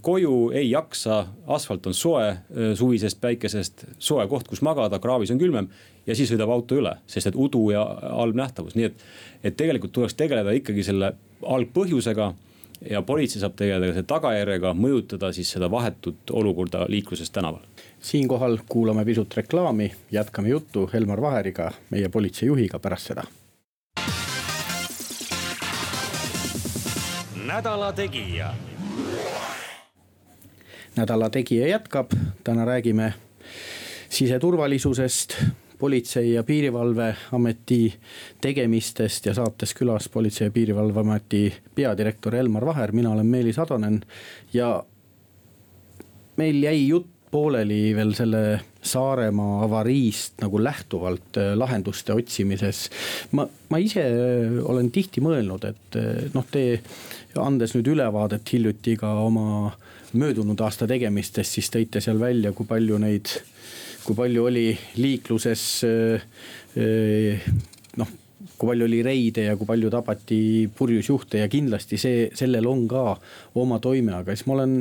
koju 0.00 0.50
ei 0.54 0.70
jaksa, 0.70 1.26
asfalt 1.50 1.86
on 1.86 1.94
soe 1.94 2.28
äh, 2.28 2.38
suvisest 2.78 3.20
päikesest, 3.20 3.84
soe 3.98 4.26
koht, 4.30 4.46
kus 4.46 4.62
magada, 4.62 5.00
kraavis 5.02 5.32
on 5.34 5.38
külmem. 5.38 5.68
ja 6.06 6.14
siis 6.14 6.30
sõidab 6.30 6.52
auto 6.54 6.76
üle, 6.78 6.92
sest 7.10 7.32
et 7.32 7.34
udu 7.34 7.64
ja 7.72 7.82
halb 8.14 8.36
nähtavus, 8.38 8.76
nii 8.78 8.84
et, 8.86 9.00
et 9.42 9.56
tegelikult 9.58 9.92
tuleks 9.92 10.14
tegeleda 10.14 10.52
ikkagi 10.54 10.84
selle 10.86 11.16
algpõhjusega 11.42 12.28
ja 12.90 13.02
politsei 13.02 13.42
saab 13.42 13.56
tegeleda 13.58 13.96
selle 13.96 14.06
tagajärjega, 14.06 14.70
mõjutada 14.78 15.32
siis 15.34 15.50
seda 15.50 15.70
vahetut 15.70 16.30
olukorda 16.30 16.84
liikluses 16.88 17.30
tänaval. 17.30 17.66
siinkohal 18.00 18.58
kuulame 18.68 19.04
pisut 19.04 19.34
reklaami, 19.34 19.90
jätkame 20.12 20.48
juttu 20.48 20.90
Elmar 20.94 21.20
Vaheriga, 21.20 21.72
meie 21.90 22.08
politseijuhiga 22.08 22.78
pärast 22.78 23.10
seda. 23.10 23.26
nädala 27.46 27.92
Tegija 27.92 28.54
nädala 30.96 31.30
Tegija 31.30 31.68
jätkab, 31.68 32.10
täna 32.44 32.64
räägime 32.64 33.12
siseturvalisusest, 34.08 35.36
politsei 35.78 36.32
ja 36.32 36.42
piirivalveameti 36.44 37.94
tegemistest 38.40 39.26
ja 39.26 39.34
saates 39.34 39.74
külas 39.74 40.08
politsei 40.08 40.46
ja 40.46 40.50
piirivalveameti 40.50 41.54
peadirektor 41.74 42.34
Elmar 42.34 42.64
Vaher, 42.66 42.92
mina 42.92 43.10
olen 43.10 43.26
Meelis 43.26 43.58
Atonen. 43.58 44.00
ja 44.52 44.84
meil 46.36 46.62
jäi 46.62 46.88
jutt 46.88 47.16
pooleli 47.30 47.94
veel 47.96 48.14
selle 48.16 48.42
Saaremaa 48.86 49.64
avariist 49.66 50.38
nagu 50.40 50.60
lähtuvalt 50.62 51.36
äh, 51.40 51.52
lahenduste 51.58 52.14
otsimises. 52.14 52.86
ma, 53.32 53.48
ma 53.68 53.80
ise 53.82 54.04
äh, 54.06 54.58
olen 54.62 54.90
tihti 54.94 55.20
mõelnud, 55.24 55.66
et 55.68 55.98
äh, 55.98 56.28
noh, 56.34 56.46
te 56.50 56.80
andes 57.42 57.74
nüüd 57.76 57.92
ülevaadet 57.94 58.52
hiljuti 58.52 58.96
ka 59.00 59.12
oma 59.22 59.72
möödunud 60.16 60.60
aasta 60.64 60.88
tegemistest, 60.88 61.56
siis 61.56 61.70
tõite 61.72 62.00
seal 62.04 62.20
välja, 62.20 62.52
kui 62.56 62.68
palju 62.68 62.98
neid, 63.02 63.32
kui 64.06 64.16
palju 64.16 64.46
oli 64.48 64.68
liikluses 65.00 65.66
noh 67.96 68.14
kui 68.56 68.70
palju 68.70 68.86
oli 68.88 69.02
reide 69.04 69.46
ja 69.50 69.56
kui 69.58 69.68
palju 69.68 69.90
tabati 69.92 70.40
purjus 70.76 71.10
juhte 71.10 71.40
ja 71.42 71.48
kindlasti 71.52 71.98
see, 72.00 72.26
sellel 72.36 72.66
on 72.70 72.86
ka 72.88 73.04
oma 73.60 73.78
toime, 73.84 74.14
aga 74.16 74.32
siis 74.34 74.46
ma 74.48 74.56
olen 74.56 74.76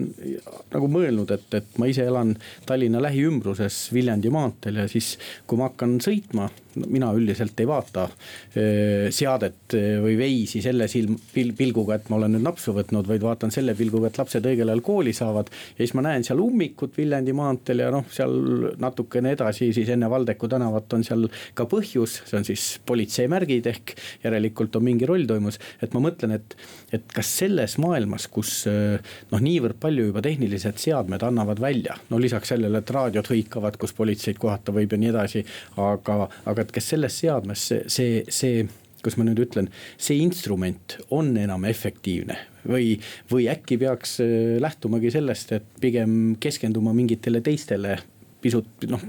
nagu 0.73 0.89
mõelnud, 0.91 1.33
et, 1.35 1.47
et 1.59 1.79
ma 1.81 1.89
ise 1.91 2.05
elan 2.07 2.35
Tallinna 2.67 3.03
lähiümbruses 3.03 3.89
Viljandi 3.95 4.31
maanteel 4.33 4.83
ja 4.83 4.87
siis, 4.91 5.15
kui 5.47 5.59
ma 5.59 5.69
hakkan 5.69 5.99
sõitma 6.03 6.47
mina 6.75 7.11
üldiselt 7.15 7.59
ei 7.59 7.67
vaata 7.69 8.07
seadet 8.55 9.75
või 10.03 10.15
veisi 10.19 10.61
selle 10.63 10.87
silm, 10.91 11.15
pilguga, 11.33 11.97
et 11.97 12.09
ma 12.11 12.19
olen 12.19 12.35
nüüd 12.35 12.45
napsu 12.45 12.73
võtnud, 12.75 13.07
vaid 13.09 13.23
vaatan 13.23 13.53
selle 13.53 13.75
pilguga, 13.77 14.09
et 14.09 14.19
lapsed 14.19 14.45
õigel 14.45 14.71
ajal 14.71 14.83
kooli 14.85 15.13
saavad. 15.15 15.49
ja 15.75 15.81
siis 15.81 15.93
ma 15.97 16.05
näen 16.05 16.23
seal 16.27 16.41
ummikut 16.43 16.97
Viljandi 16.97 17.33
maanteel 17.35 17.83
ja 17.85 17.91
noh, 17.93 18.05
seal 18.11 18.35
natukene 18.81 19.35
edasi, 19.35 19.71
siis 19.75 19.89
enne 19.93 20.09
Valdeku 20.11 20.49
tänavat 20.51 20.93
on 20.97 21.03
seal 21.07 21.27
ka 21.57 21.67
põhjus, 21.69 22.19
see 22.27 22.39
on 22.39 22.47
siis 22.47 22.65
politseimärgid 22.85 23.69
ehk 23.71 23.95
järelikult 24.23 24.75
on 24.79 24.85
mingi 24.87 25.07
roll 25.09 25.27
toimus. 25.29 25.59
et 25.81 25.93
ma 25.95 26.03
mõtlen, 26.07 26.35
et, 26.39 26.57
et 26.95 27.05
kas 27.15 27.31
selles 27.41 27.77
maailmas, 27.81 28.27
kus 28.31 28.65
noh, 28.67 29.41
niivõrd 29.41 29.79
palju 29.81 30.09
juba 30.09 30.23
tehnilised 30.25 30.79
seadmed 30.81 31.23
annavad 31.23 31.61
välja, 31.61 31.97
no 32.09 32.19
lisaks 32.21 32.53
sellele, 32.53 32.81
et 32.81 32.95
raadiod 32.95 33.31
hõikavad, 33.31 33.79
kus 33.81 33.95
politseid 33.97 34.39
kohata 34.41 34.73
võib 34.75 34.93
ja 34.93 35.01
nii 35.01 35.11
edasi, 35.13 35.45
aga, 35.81 36.29
aga 36.45 36.64
et 36.65 36.73
kas 36.75 36.89
selles 36.93 37.21
seadmes 37.23 37.69
see, 37.69 37.85
see, 37.91 38.23
see 38.29 38.65
kuidas 39.05 39.19
ma 39.21 39.27
nüüd 39.27 39.43
ütlen, 39.43 39.69
see 40.01 40.17
instrument 40.23 40.97
on 41.13 41.35
enam 41.37 41.67
efektiivne 41.69 42.39
või, 42.65 42.95
või 43.29 43.45
äkki 43.53 43.77
peaks 43.81 44.17
äh, 44.23 44.57
lähtumagi 44.63 45.13
sellest, 45.13 45.53
et 45.59 45.69
pigem 45.81 46.35
keskenduma 46.41 46.95
mingitele 46.97 47.43
teistele 47.45 47.99
pisut 48.41 48.89
noh 48.89 49.05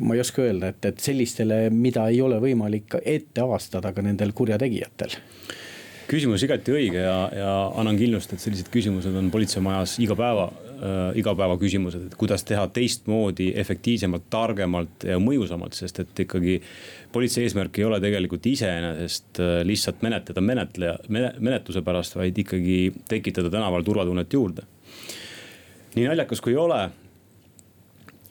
ma 0.00 0.14
ei 0.14 0.20
oska 0.22 0.44
öelda, 0.44 0.70
et, 0.72 0.84
et 0.92 1.00
sellistele, 1.02 1.68
mida 1.74 2.06
ei 2.12 2.20
ole 2.22 2.38
võimalik 2.42 2.98
ette 3.02 3.42
avastada 3.42 3.92
ka 3.94 4.04
nendel 4.04 4.30
kurjategijatel. 4.36 5.16
Küsimus 6.08 6.44
igati 6.46 6.72
õige 6.72 7.02
ja, 7.02 7.16
ja 7.34 7.54
annan 7.76 7.98
kindlust, 7.98 8.32
et 8.32 8.40
sellised 8.40 8.70
küsimused 8.72 9.16
on 9.18 9.28
politseimajas 9.32 9.98
iga 10.04 10.16
päeva 10.16 10.46
äh,, 10.78 11.18
igapäevaküsimused, 11.20 12.06
et 12.08 12.14
kuidas 12.18 12.44
teha 12.48 12.66
teistmoodi, 12.74 13.50
efektiivsemalt, 13.60 14.28
targemalt 14.30 15.06
ja 15.08 15.18
mõjusamalt, 15.22 15.76
sest 15.78 16.00
et 16.04 16.24
ikkagi. 16.26 16.60
politsei 17.12 17.46
eesmärk 17.46 17.78
ei 17.78 17.84
ole 17.84 18.00
tegelikult 18.00 18.46
iseenesest 18.46 19.40
äh, 19.40 19.58
lihtsalt 19.66 20.02
menetleda 20.02 20.40
menetleja, 20.40 20.96
menetluse 21.08 21.82
pärast, 21.82 22.16
vaid 22.16 22.38
ikkagi 22.38 22.78
tekitada 23.08 23.50
tänaval 23.50 23.82
turvatunnet 23.82 24.32
juurde. 24.32 24.62
nii 25.96 26.06
naljakas 26.06 26.40
kui 26.40 26.52
ei 26.52 26.62
ole 26.62 26.82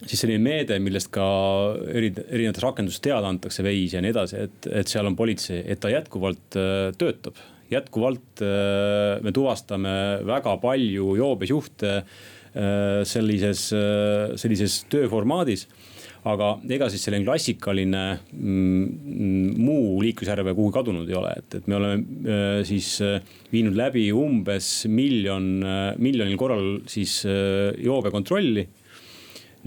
siis 0.05 0.21
selline 0.21 0.43
meede, 0.43 0.77
millest 0.79 1.09
ka 1.13 1.25
eri, 1.89 2.11
erinevates 2.29 2.63
rakendustes 2.63 3.03
teada 3.03 3.27
antakse, 3.27 3.65
Waze 3.65 3.97
ja 3.97 4.01
nii 4.05 4.13
edasi, 4.13 4.41
et, 4.47 4.71
et 4.81 4.87
seal 4.87 5.09
on 5.09 5.15
politsei, 5.17 5.63
et 5.65 5.81
ta 5.81 5.91
jätkuvalt 5.91 6.57
äh, 6.59 6.89
töötab 6.97 7.39
jätkuvalt 7.71 8.41
äh, 8.43 9.19
me 9.23 9.33
tuvastame 9.35 9.93
väga 10.27 10.55
palju 10.63 11.15
joobes 11.19 11.51
juhte 11.51 11.93
sellises, 13.07 13.67
äh, 13.75 14.33
sellises 14.39 14.81
tööformaadis. 14.91 15.67
Aga 16.27 16.57
ega 16.73 16.89
siis 16.91 17.05
selline 17.05 17.23
klassikaline 17.23 18.01
mm, 18.33 19.53
muu 19.61 20.01
liiklusjärve 20.03 20.51
kuhugi 20.57 20.75
kadunud 20.75 21.07
ei 21.07 21.15
ole, 21.15 21.35
et, 21.39 21.59
et 21.59 21.69
me 21.69 21.77
oleme 21.77 22.25
äh, 22.27 22.47
siis 22.67 22.97
viinud 23.53 23.77
läbi 23.77 24.09
umbes 24.11 24.71
miljon, 24.91 25.47
miljonil 26.03 26.35
korral 26.41 26.67
siis 26.89 27.21
joobekontrolli 27.23 28.65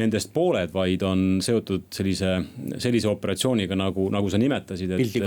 nendest 0.00 0.32
pooled 0.34 0.72
vaid 0.74 1.02
on 1.06 1.24
seotud 1.44 1.88
sellise, 1.94 2.36
sellise 2.82 3.10
operatsiooniga 3.10 3.76
nagu, 3.78 4.06
nagu 4.12 4.30
sa 4.32 4.40
nimetasid, 4.40 4.94
et 4.96 5.18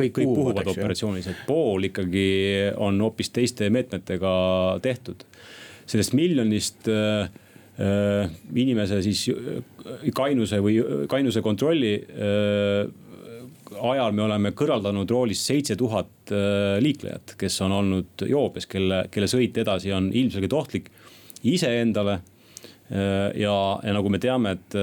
kõik, 0.00 0.14
kõik 0.16 0.32
puhuvad 0.32 0.72
operatsioonis, 0.72 1.28
et 1.32 1.44
pool 1.48 1.90
ikkagi 1.90 2.26
on 2.82 3.00
hoopis 3.04 3.32
teiste 3.34 3.70
meetmetega 3.72 4.32
tehtud. 4.84 5.26
Sellest 5.86 6.14
miljonist 6.18 6.88
äh, 6.90 7.28
äh, 7.78 8.36
inimese 8.54 9.00
siis 9.04 9.26
äh, 9.32 9.60
kainuse 10.14 10.60
või 10.64 10.78
kainuse 11.10 11.42
kontrolli 11.44 11.96
ajal 13.76 14.14
me 14.14 14.22
oleme 14.24 14.52
kõrvaldanud 14.56 15.10
roolist 15.10 15.48
seitse 15.48 15.74
tuhat 15.76 16.30
liiklejat, 16.82 17.34
kes 17.38 17.58
on 17.66 17.74
olnud 17.74 18.24
joobes, 18.30 18.68
kelle, 18.70 19.02
kelle 19.12 19.28
sõit 19.30 19.58
edasi 19.58 19.90
on 19.94 20.08
ilmselgelt 20.14 20.54
ohtlik 20.54 20.88
iseendale 21.46 22.20
ja, 22.88 23.56
ja 23.82 23.94
nagu 23.94 24.10
me 24.10 24.20
teame, 24.22 24.54
et, 24.54 24.76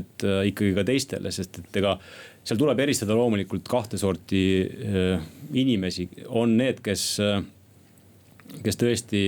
et 0.00 0.26
ikkagi 0.50 0.74
ka 0.76 0.84
teistele, 0.86 1.30
sest 1.34 1.60
et 1.62 1.78
ega 1.80 1.94
seal 2.42 2.58
tuleb 2.58 2.82
eristada 2.82 3.14
loomulikult 3.16 3.70
kahte 3.70 3.98
sorti 4.02 4.42
inimesi, 5.54 6.08
on 6.28 6.58
need, 6.58 6.82
kes, 6.84 7.06
kes 8.66 8.82
tõesti 8.82 9.22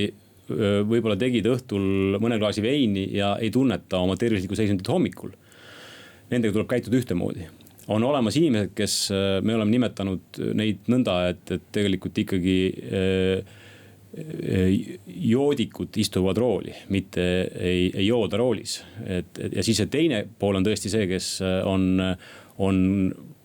võib-olla 0.51 1.17
tegid 1.21 1.47
õhtul 1.51 2.19
mõne 2.23 2.39
klaasi 2.41 2.65
veini 2.65 3.07
ja 3.15 3.35
ei 3.41 3.53
tunneta 3.55 4.03
oma 4.03 4.17
tervislikku 4.21 4.59
seisundit 4.59 4.89
hommikul. 4.91 5.33
Nendega 6.31 6.55
tuleb 6.55 6.71
käituda 6.71 7.01
ühtemoodi 7.01 7.49
on 7.91 8.05
olemas 8.07 8.37
inimesed, 8.39 8.71
kes 8.79 8.95
me 9.43 9.55
oleme 9.57 9.73
nimetanud 9.75 10.39
neid 10.55 10.87
nõnda, 10.93 11.17
et, 11.33 11.43
et 11.57 11.65
tegelikult 11.75 12.19
ikkagi 12.23 12.59
joodikud 15.31 15.99
istuvad 16.03 16.39
rooli, 16.39 16.75
mitte 16.91 17.25
ei, 17.55 17.91
ei 17.95 18.07
jooda 18.07 18.41
roolis. 18.41 18.81
et, 19.07 19.31
et 19.39 19.59
ja 19.59 19.63
siis 19.67 19.79
see 19.79 19.91
teine 19.91 20.25
pool 20.39 20.59
on 20.59 20.67
tõesti 20.67 20.91
see, 20.91 21.07
kes 21.11 21.33
on, 21.67 22.01
on 22.59 22.81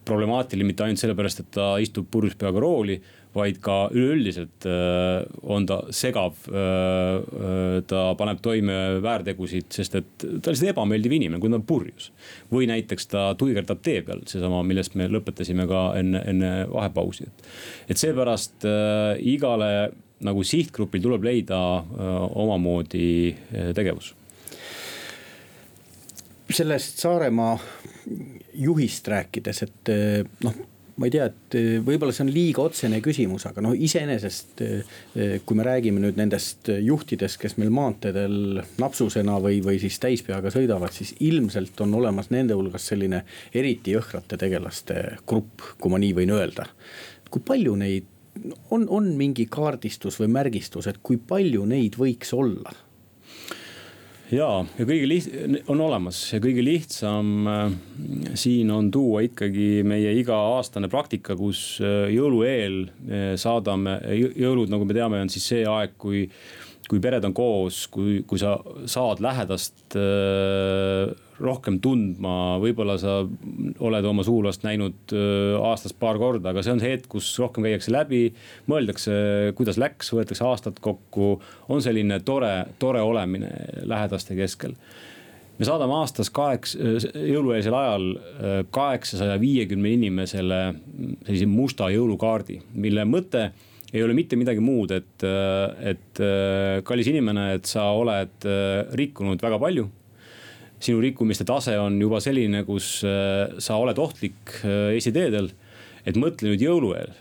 problemaatiline 0.06 0.68
mitte 0.68 0.86
ainult 0.86 1.02
sellepärast, 1.02 1.44
et 1.44 1.54
ta 1.56 1.76
istub 1.82 2.08
purjus 2.12 2.36
peaga 2.40 2.62
rooli, 2.62 2.98
vaid 3.36 3.58
ka 3.64 3.90
üleüldiselt 3.92 4.64
on 5.44 5.66
ta 5.68 5.82
segav. 5.92 6.38
ta 7.90 8.04
paneb 8.16 8.40
toime 8.44 8.78
väärtegusid, 9.04 9.68
sest 9.76 9.98
et 10.00 10.08
ta 10.18 10.30
on 10.30 10.54
lihtsalt 10.54 10.72
ebameeldiv 10.72 11.18
inimene, 11.18 11.42
kui 11.44 11.52
ta 11.52 11.60
on 11.60 11.68
purjus. 11.68 12.12
või 12.52 12.70
näiteks 12.72 13.12
ta 13.12 13.28
tuigerdab 13.36 13.82
tee 13.84 14.02
peal, 14.08 14.24
seesama, 14.30 14.64
millest 14.64 14.96
me 14.96 15.10
lõpetasime 15.12 15.68
ka 15.68 15.86
enne, 16.00 16.24
enne 16.32 16.52
vahepausi, 16.72 17.28
et. 17.28 17.48
et 17.90 18.00
seepärast 18.00 18.68
igale 19.20 19.72
nagu 20.26 20.44
sihtgrupil 20.48 21.04
tuleb 21.04 21.26
leida 21.28 21.58
omamoodi 22.46 23.36
tegevus 23.76 24.14
sellest 26.54 27.02
Saaremaa 27.02 27.58
juhist 28.54 29.08
rääkides, 29.12 29.62
et 29.66 29.94
eh, 29.94 30.24
noh 30.46 30.64
ma 30.96 31.10
ei 31.10 31.12
tea, 31.12 31.26
et 31.28 31.56
eh, 31.60 31.72
võib-olla 31.84 32.14
see 32.16 32.24
on 32.24 32.32
liiga 32.32 32.64
otsene 32.64 33.02
küsimus, 33.04 33.44
aga 33.50 33.64
noh, 33.66 33.74
iseenesest 33.76 34.62
eh, 34.64 34.94
kui 35.44 35.58
me 35.60 35.66
räägime 35.68 36.00
nüüd 36.00 36.20
nendest 36.20 36.72
juhtidest, 36.72 37.40
kes 37.42 37.58
meil 37.60 37.74
maanteedel 37.76 38.62
napsusena 38.80 39.36
või, 39.44 39.60
või 39.66 39.82
siis 39.84 40.00
täispeaga 40.04 40.54
sõidavad, 40.54 40.96
siis 40.96 41.12
ilmselt 41.26 41.84
on 41.84 41.98
olemas 42.00 42.32
nende 42.32 42.56
hulgas 42.56 42.88
selline 42.94 43.26
eriti 43.54 43.96
jõhkrate 43.98 44.40
tegelaste 44.40 45.02
grupp, 45.28 45.68
kui 45.82 45.92
ma 45.92 46.00
nii 46.00 46.16
võin 46.22 46.36
öelda. 46.38 46.70
kui 47.30 47.44
palju 47.44 47.76
neid 47.76 48.12
on, 48.72 48.86
on 48.90 49.12
mingi 49.18 49.48
kaardistus 49.52 50.20
või 50.22 50.30
märgistus, 50.32 50.88
et 50.88 51.00
kui 51.04 51.18
palju 51.18 51.66
neid 51.68 52.00
võiks 52.00 52.32
olla? 52.36 52.72
Ja, 54.34 54.50
ja 54.78 54.86
kõige 54.88 55.08
liht-, 55.10 55.30
on 55.72 55.82
olemas. 55.86 56.20
Ja 56.34 56.42
kõige 56.44 56.64
lihtsam 56.66 57.50
äh, 57.50 57.76
siin 58.38 58.72
on 58.74 58.90
tuua 58.94 59.26
ikkagi 59.28 59.84
meie 59.88 60.14
iga-aastane 60.22 60.90
praktika, 60.92 61.38
kus 61.40 61.82
äh, 61.84 62.10
jõulueel 62.16 62.86
äh, 62.86 63.32
saadame, 63.42 64.00
jõulud, 64.40 64.72
nagu 64.74 64.88
me 64.88 64.98
teame, 64.98 65.22
on 65.26 65.34
siis 65.34 65.50
see 65.54 65.66
aeg, 65.70 65.98
kui 66.02 66.26
kui 66.90 67.02
pered 67.02 67.26
on 67.26 67.34
koos, 67.36 67.86
kui, 67.92 68.20
kui 68.28 68.40
sa 68.42 68.56
saad 68.90 69.22
lähedast 69.24 69.96
äh, 69.98 71.14
rohkem 71.42 71.80
tundma, 71.84 72.58
võib-olla 72.64 72.96
sa 73.02 73.18
oled 73.84 74.08
oma 74.08 74.26
sugulast 74.28 74.66
näinud 74.68 75.16
äh, 75.16 75.56
aastas 75.72 75.96
paar 75.98 76.20
korda, 76.22 76.52
aga 76.52 76.64
see 76.66 76.76
on 76.76 76.84
see 76.84 76.94
hetk, 76.94 77.10
kus 77.16 77.32
rohkem 77.42 77.66
käiakse 77.68 77.94
läbi. 77.94 78.22
mõeldakse, 78.72 79.18
kuidas 79.58 79.82
läks, 79.82 80.14
võetakse 80.16 80.46
aastad 80.48 80.80
kokku, 80.84 81.36
on 81.74 81.84
selline 81.84 82.22
tore, 82.26 82.54
tore 82.80 83.04
olemine 83.06 83.52
lähedaste 83.84 84.38
keskel 84.38 84.78
me 85.56 85.64
saadame 85.68 85.96
aastas 85.96 86.28
kaheksa, 86.36 86.80
jõulueelsel 87.16 87.76
ajal 87.76 88.10
äh, 88.16 88.58
kaheksasaja 88.76 89.38
viiekümne 89.42 89.94
inimesele 89.96 90.60
sellise 91.26 91.48
musta 91.50 91.90
jõulukaardi, 91.94 92.60
mille 92.76 93.06
mõte 93.08 93.50
ei 93.96 94.04
ole 94.04 94.16
mitte 94.18 94.36
midagi 94.40 94.60
muud, 94.64 94.92
et, 94.92 95.24
et 95.24 96.24
kallis 96.86 97.08
inimene, 97.12 97.54
et 97.56 97.70
sa 97.70 97.88
oled 97.96 98.48
rikkunud 99.00 99.40
väga 99.42 99.60
palju 99.62 99.88
sinu 100.86 101.00
rikkumiste 101.02 101.46
tase 101.48 101.78
on 101.80 101.96
juba 102.02 102.20
selline, 102.24 102.66
kus 102.68 102.98
sa 103.02 103.78
oled 103.80 104.00
ohtlik 104.02 104.58
Eesti 104.66 105.14
teedel. 105.16 105.54
et 106.06 106.18
mõtle 106.20 106.52
nüüd 106.52 106.62
jõulueel 106.62 107.16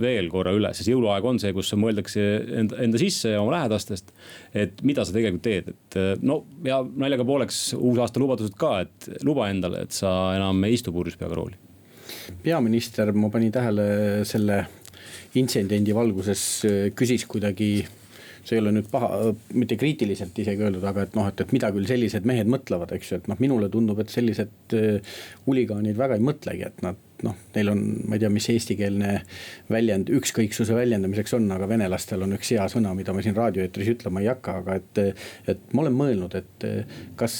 veel 0.00 0.28
korra 0.30 0.52
üle, 0.54 0.70
sest 0.76 0.90
jõuluaeg 0.92 1.24
on 1.26 1.40
see, 1.42 1.50
kus 1.56 1.72
mõeldakse 1.74 2.26
enda, 2.60 2.76
enda 2.84 3.00
sisse 3.00 3.32
ja 3.32 3.40
oma 3.42 3.56
lähedastest. 3.56 4.12
et 4.54 4.82
mida 4.82 5.04
sa 5.04 5.12
tegelikult 5.12 5.42
teed, 5.42 5.72
et 5.72 6.22
no 6.22 6.44
ja 6.64 6.80
naljaga 6.84 7.26
pooleks 7.26 7.72
uusaasta 7.74 8.22
lubadused 8.22 8.54
ka, 8.58 8.80
et 8.86 9.24
luba 9.26 9.50
endale, 9.50 9.82
et 9.86 9.96
sa 9.96 10.36
enam 10.36 10.62
ei 10.64 10.78
istu 10.78 10.94
purjus 10.94 11.18
peaga 11.18 11.40
rooli 11.40 11.58
peaminister, 12.42 13.10
ma 13.12 13.30
panin 13.30 13.52
tähele 13.52 13.84
selle 14.28 14.64
intsidendi 15.38 15.94
valguses 15.94 16.44
äh, 16.66 16.84
küsis 16.96 17.26
kuidagi 17.30 17.72
see 18.40 18.56
ei 18.56 18.62
ole 18.62 18.72
nüüd 18.72 18.88
paha, 18.90 19.34
mitte 19.52 19.76
kriitiliselt 19.80 20.38
isegi 20.40 20.64
öeldud, 20.64 20.84
aga 20.88 21.04
et 21.06 21.16
noh, 21.18 21.28
et, 21.28 21.42
et 21.44 21.52
mida 21.54 21.68
küll 21.74 21.86
sellised 21.88 22.26
mehed 22.28 22.48
mõtlevad, 22.50 22.94
eks 22.96 23.12
ju, 23.12 23.20
et 23.20 23.28
noh, 23.30 23.38
minule 23.42 23.68
tundub, 23.72 24.00
et 24.02 24.12
sellised 24.12 24.76
äh, 24.76 25.16
huligaanid 25.46 25.98
väga 26.00 26.16
ei 26.18 26.24
mõtlegi, 26.24 26.66
et 26.70 26.84
nad 26.86 26.98
noh, 27.26 27.36
neil 27.54 27.72
on, 27.72 27.80
ma 28.08 28.16
ei 28.16 28.22
tea, 28.22 28.30
mis 28.32 28.48
eestikeelne 28.52 29.14
väljend 29.70 30.10
ükskõiksuse 30.14 30.76
väljendamiseks 30.76 31.34
on, 31.38 31.48
aga 31.54 31.68
venelastel 31.70 32.24
on 32.26 32.36
üks 32.36 32.52
hea 32.54 32.66
sõna, 32.72 32.92
mida 32.96 33.14
ma 33.16 33.24
siin 33.24 33.36
raadioeetris 33.36 33.92
ütlema 33.94 34.22
ei 34.22 34.30
hakka, 34.30 34.60
aga 34.62 34.78
et. 34.80 35.02
et 35.50 35.74
ma 35.74 35.84
olen 35.84 35.96
mõelnud, 35.96 36.34
et 36.38 36.66
kas, 37.18 37.34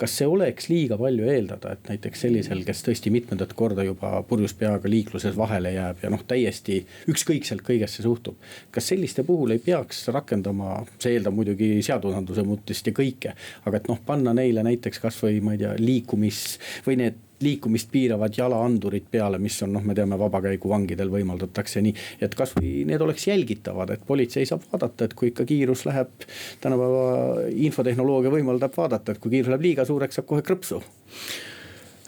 kas 0.00 0.16
see 0.18 0.28
oleks 0.28 0.68
liiga 0.70 0.98
palju 1.00 1.28
eeldada, 1.30 1.74
et 1.74 1.90
näiteks 1.90 2.24
sellisel, 2.26 2.64
kes 2.66 2.82
tõesti 2.86 3.12
mitmendat 3.14 3.54
korda 3.58 3.84
juba 3.86 4.16
purjus 4.28 4.54
peaga 4.58 4.90
liikluses 4.90 5.36
vahele 5.38 5.74
jääb 5.74 6.04
ja 6.04 6.12
noh, 6.12 6.24
täiesti 6.28 6.80
ükskõikselt 7.10 7.64
kõigesse 7.66 8.04
suhtub. 8.06 8.38
kas 8.74 8.88
selliste 8.92 9.24
puhul 9.26 9.54
ei 9.54 9.62
peaks 9.62 10.06
rakendama, 10.14 10.80
see 10.98 11.16
eeldab 11.18 11.36
muidugi 11.36 11.76
seadusandluse 11.86 12.46
muutmist 12.46 12.90
ja 12.90 12.96
kõike, 12.96 13.36
aga 13.64 13.80
et 13.80 13.90
noh, 13.90 14.00
panna 14.06 14.34
neile 14.36 14.64
näiteks 14.66 15.02
kasvõi 15.02 15.40
ma 15.44 15.54
ei 15.54 15.64
tea, 15.64 15.74
liikumis 15.78 16.42
või 16.86 16.98
need 17.02 17.23
liikumist 17.42 17.90
piiravad 17.92 18.34
jalaandurid 18.36 19.06
peale, 19.10 19.38
mis 19.42 19.56
on 19.66 19.72
noh, 19.74 19.84
me 19.84 19.94
teame, 19.96 20.18
vabakäiguvangidel 20.20 21.10
võimaldatakse 21.12 21.82
nii. 21.84 21.94
et 22.22 22.34
kasvõi 22.38 22.84
need 22.88 23.02
oleks 23.02 23.26
jälgitavad, 23.28 23.90
et 23.94 24.04
politsei 24.06 24.46
saab 24.48 24.66
vaadata, 24.72 25.08
et 25.08 25.16
kui 25.18 25.32
ikka 25.32 25.46
kiirus 25.48 25.84
läheb, 25.88 26.26
tänapäeva 26.64 27.48
infotehnoloogia 27.68 28.32
võimaldab 28.34 28.76
vaadata, 28.76 29.14
et 29.14 29.22
kui 29.22 29.34
kiirus 29.34 29.52
läheb 29.52 29.66
liiga 29.66 29.86
suureks, 29.88 30.20
saab 30.20 30.28
kohe 30.30 30.44
krõpsu 30.46 30.80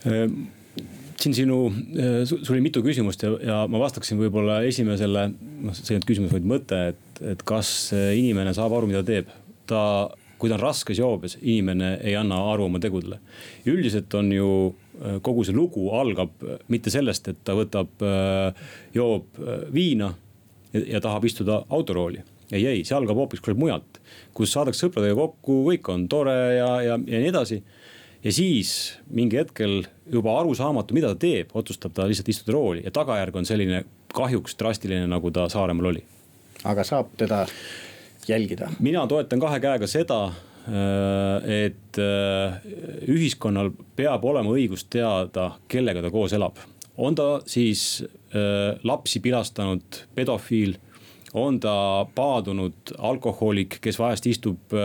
ehm, 0.07 0.45
siin 1.21 1.35
sinu, 1.35 1.59
eh, 1.97 2.21
sul 2.29 2.55
oli 2.55 2.63
mitu 2.69 2.83
küsimust 2.85 3.25
ja, 3.25 3.33
ja 3.43 3.57
ma 3.71 3.81
vastaksin 3.83 4.21
võib-olla 4.21 4.61
esimesele, 4.69 5.31
noh, 5.33 5.75
see 5.75 5.95
ei 5.95 5.99
olnud 5.99 6.11
küsimus, 6.11 6.35
vaid 6.37 6.47
mõte, 6.47 6.83
et, 6.93 7.25
et 7.35 7.43
kas 7.49 7.91
inimene 7.95 8.55
saab 8.57 8.77
aru, 8.77 8.91
mida 8.93 9.03
teeb. 9.07 9.33
ta, 9.67 9.81
kui 10.39 10.51
ta 10.51 10.55
on 10.55 10.63
raskes 10.63 10.99
joobes, 11.01 11.39
inimene 11.43 11.97
ei 12.05 12.15
anna 12.15 12.39
aru 12.53 12.69
oma 12.69 12.79
tegudele. 12.79 13.19
üldiselt 13.67 14.15
on 14.15 14.31
ju 14.33 14.51
kogu 15.23 15.45
see 15.45 15.57
lugu 15.57 15.89
algab 15.97 16.45
äh, 16.45 16.61
mitte 16.73 16.93
sellest, 16.93 17.29
et 17.33 17.43
ta 17.45 17.57
võtab, 17.59 17.93
äh, 18.05 18.69
joob 18.97 19.41
viina 19.75 20.13
ja, 20.73 20.83
ja 20.97 21.03
tahab 21.05 21.27
istuda 21.29 21.63
autorooli. 21.69 22.23
ei, 22.53 22.63
ei, 22.67 22.85
see 22.85 22.97
algab 22.97 23.19
hoopis 23.19 23.43
kuskilt 23.43 23.61
mujalt, 23.61 24.01
kus 24.37 24.53
saadakse 24.55 24.87
sõpradega 24.87 25.19
kokku, 25.19 25.63
kõik 25.67 25.93
on 25.93 26.07
tore 26.09 26.37
ja, 26.57 26.71
ja, 26.85 26.97
ja 26.97 27.21
nii 27.23 27.33
edasi. 27.33 27.63
ja 28.25 28.33
siis 28.33 28.97
mingi 29.11 29.41
hetkel 29.41 29.83
juba 30.13 30.39
arusaamatu, 30.41 30.95
mida 30.95 31.13
ta 31.15 31.21
teeb, 31.27 31.53
otsustab 31.55 31.95
ta 31.97 32.07
lihtsalt 32.07 32.33
istuda 32.33 32.57
rooli 32.57 32.85
ja 32.85 32.95
tagajärg 32.95 33.37
on 33.37 33.49
selline 33.49 33.85
kahjuks 34.17 34.57
drastiline, 34.57 35.07
nagu 35.11 35.31
ta 35.31 35.49
Saaremaal 35.53 35.93
oli. 35.93 36.05
aga 36.65 36.85
saab 36.85 37.13
teda 37.17 37.47
jälgida? 38.29 38.71
mina 38.81 39.07
toetan 39.07 39.43
kahe 39.43 39.61
käega 39.61 39.87
seda 39.91 40.29
Äh, 40.29 40.46
et 40.67 41.99
äh, 42.03 42.57
ühiskonnal 43.07 43.71
peab 43.97 44.25
olema 44.27 44.51
õigus 44.57 44.87
teada, 44.91 45.53
kellega 45.71 46.03
ta 46.03 46.11
koos 46.11 46.35
elab. 46.35 46.59
on 46.97 47.15
ta 47.15 47.41
siis 47.47 48.03
äh, 48.03 48.75
lapsi 48.83 49.21
pilastanud 49.21 50.03
pedofiil, 50.15 50.77
on 51.35 51.61
ta 51.61 52.07
paadunud 52.15 52.97
alkohoolik, 52.99 53.79
kes 53.81 53.99
vahest 53.99 54.27
istub 54.27 54.77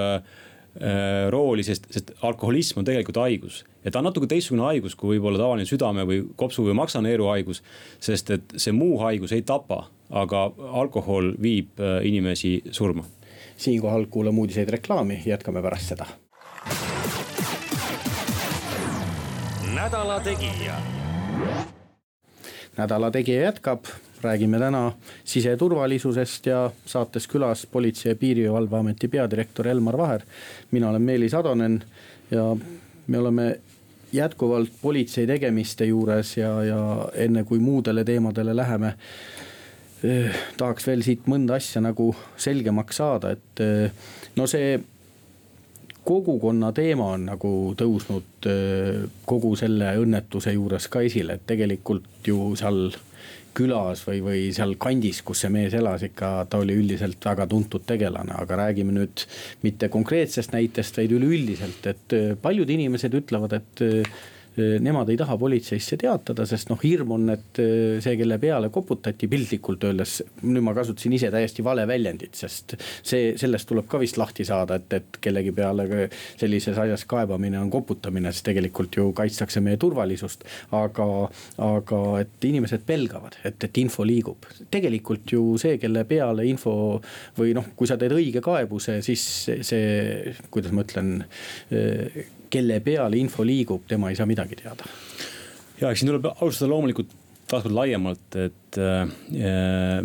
rooli, 1.29 1.63
sest, 1.67 1.89
sest 1.91 2.13
alkoholism 2.23 2.79
on 2.79 2.85
tegelikult 2.87 3.17
haigus. 3.19 3.65
ja 3.83 3.91
ta 3.91 3.99
on 3.99 4.05
natuke 4.07 4.27
teistsugune 4.27 4.63
haigus 4.69 4.95
kui 4.95 5.17
võib-olla 5.17 5.41
tavaline 5.41 5.67
südame 5.67 6.05
või 6.07 6.21
kopsu 6.39 6.63
või 6.63 6.77
maksaneeru 6.79 7.27
haigus. 7.27 7.63
sest 7.99 8.31
et 8.31 8.55
see 8.55 8.71
muu 8.71 8.99
haigus 9.01 9.33
ei 9.35 9.41
tapa, 9.41 9.89
aga 10.09 10.51
alkohol 10.83 11.33
viib 11.41 11.81
inimesi 12.07 12.61
surma 12.71 13.03
siinkohal 13.61 14.05
kuulame 14.09 14.39
uudiseid 14.39 14.69
reklaami, 14.69 15.21
jätkame 15.25 15.61
pärast 15.61 15.93
seda. 15.93 16.05
nädala 19.75 20.19
Tegija. 20.19 20.75
nädala 22.77 23.11
Tegija 23.11 23.41
jätkab, 23.41 23.85
räägime 24.21 24.59
täna 24.59 24.91
siseturvalisusest 25.23 26.45
ja 26.45 26.71
saates 26.85 27.27
külas 27.27 27.67
Politsei- 27.71 28.09
ja 28.09 28.15
Piirivalveameti 28.15 29.07
peadirektor 29.07 29.67
Elmar 29.67 29.97
Vaher. 29.97 30.21
mina 30.71 30.89
olen 30.89 31.01
Meelis 31.01 31.33
Atonen 31.33 31.83
ja 32.31 32.55
me 33.07 33.17
oleme 33.17 33.59
jätkuvalt 34.13 34.69
politsei 34.81 35.27
tegemiste 35.27 35.85
juures 35.85 36.37
ja, 36.37 36.63
ja 36.63 37.09
enne 37.13 37.43
kui 37.43 37.59
muudele 37.59 38.03
teemadele 38.03 38.55
läheme 38.55 38.93
tahaks 40.01 40.87
veel 40.87 41.03
siit 41.05 41.27
mõnda 41.29 41.59
asja 41.59 41.81
nagu 41.83 42.11
selgemaks 42.39 43.01
saada, 43.01 43.35
et 43.35 43.61
eh, 43.63 44.09
no 44.37 44.47
see 44.49 44.79
kogukonna 46.01 46.71
teema 46.73 47.11
on 47.15 47.27
nagu 47.29 47.51
tõusnud 47.77 48.49
eh, 48.49 49.03
kogu 49.29 49.53
selle 49.59 49.93
õnnetuse 50.01 50.55
juures 50.55 50.89
ka 50.91 51.03
esile, 51.05 51.37
et 51.37 51.47
tegelikult 51.49 52.27
ju 52.27 52.51
seal 52.59 52.89
külas 53.53 54.01
või, 54.07 54.21
või 54.23 54.41
seal 54.55 54.77
kandis, 54.79 55.19
kus 55.27 55.43
see 55.43 55.51
mees 55.51 55.73
elas, 55.75 56.05
ikka 56.07 56.47
ta 56.49 56.61
oli 56.63 56.77
üldiselt 56.79 57.21
väga 57.27 57.45
tuntud 57.51 57.83
tegelane, 57.85 58.31
aga 58.39 58.61
räägime 58.63 58.95
nüüd 58.95 59.25
mitte 59.65 59.91
konkreetsest 59.91 60.55
näitest, 60.55 60.97
vaid 60.97 61.11
üleüldiselt, 61.17 61.89
et 61.91 62.15
paljud 62.41 62.71
inimesed 62.71 63.17
ütlevad, 63.19 63.57
et 63.59 63.83
nemad 64.57 65.09
ei 65.09 65.17
taha 65.19 65.37
politseisse 65.39 65.97
teatada, 66.01 66.45
sest 66.49 66.71
noh, 66.71 66.79
hirm 66.83 67.13
on, 67.15 67.29
et 67.33 67.61
see, 68.03 68.15
kelle 68.19 68.37
peale 68.41 68.69
koputati 68.73 69.29
piltlikult 69.31 69.85
öeldes. 69.87 70.17
nüüd 70.43 70.65
ma 70.65 70.73
kasutasin 70.75 71.15
ise 71.15 71.29
täiesti 71.31 71.63
vale 71.63 71.85
väljendit, 71.87 72.35
sest 72.35 72.75
see, 72.79 73.31
sellest 73.39 73.69
tuleb 73.69 73.87
ka 73.91 74.01
vist 74.01 74.19
lahti 74.19 74.45
saada, 74.47 74.79
et, 74.81 74.97
et 74.99 75.21
kellegi 75.23 75.53
peale 75.55 75.87
sellises 76.39 76.77
asjas 76.77 77.05
kaebamine 77.09 77.59
on 77.61 77.71
koputamine, 77.71 78.33
sest 78.33 78.49
tegelikult 78.49 78.97
ju 78.99 79.11
kaitstakse 79.15 79.63
meie 79.63 79.79
turvalisust. 79.81 80.43
aga, 80.75 81.07
aga 81.63 82.01
et 82.21 82.49
inimesed 82.49 82.83
pelgavad, 82.87 83.37
et, 83.47 83.63
et 83.63 83.81
info 83.83 84.03
liigub. 84.07 84.49
tegelikult 84.71 85.31
ju 85.31 85.45
see, 85.61 85.77
kelle 85.81 86.03
peale 86.09 86.45
info 86.49 86.73
või 87.37 87.55
noh, 87.55 87.71
kui 87.75 87.87
sa 87.87 87.97
teed 87.99 88.15
õige 88.15 88.43
kaebuse, 88.43 88.99
siis 89.05 89.23
see, 89.47 90.35
kuidas 90.51 90.75
ma 90.75 90.85
ütlen 90.87 91.17
kelle 92.51 92.79
peale 92.83 93.19
info 93.19 93.45
liigub, 93.47 93.87
tema 93.89 94.11
ei 94.11 94.19
saa 94.19 94.29
midagi 94.29 94.59
teada. 94.59 94.87
ja 95.81 95.91
eks 95.91 96.03
siin 96.03 96.11
tuleb 96.11 96.29
alustada 96.33 96.69
loomulikult 96.71 97.17
taaskord 97.51 97.75
laiemalt, 97.75 98.35
et 98.39 98.79
äh, 98.79 99.07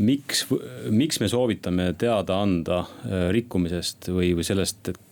miks, 0.03 0.47
miks 0.91 1.21
me 1.23 1.29
soovitame 1.31 1.93
teada 1.99 2.41
anda 2.43 2.81
äh, 2.83 3.29
rikkumisest 3.35 4.11
või, 4.15 4.33
või 4.39 4.47
sellest, 4.47 4.89
et 4.91 5.03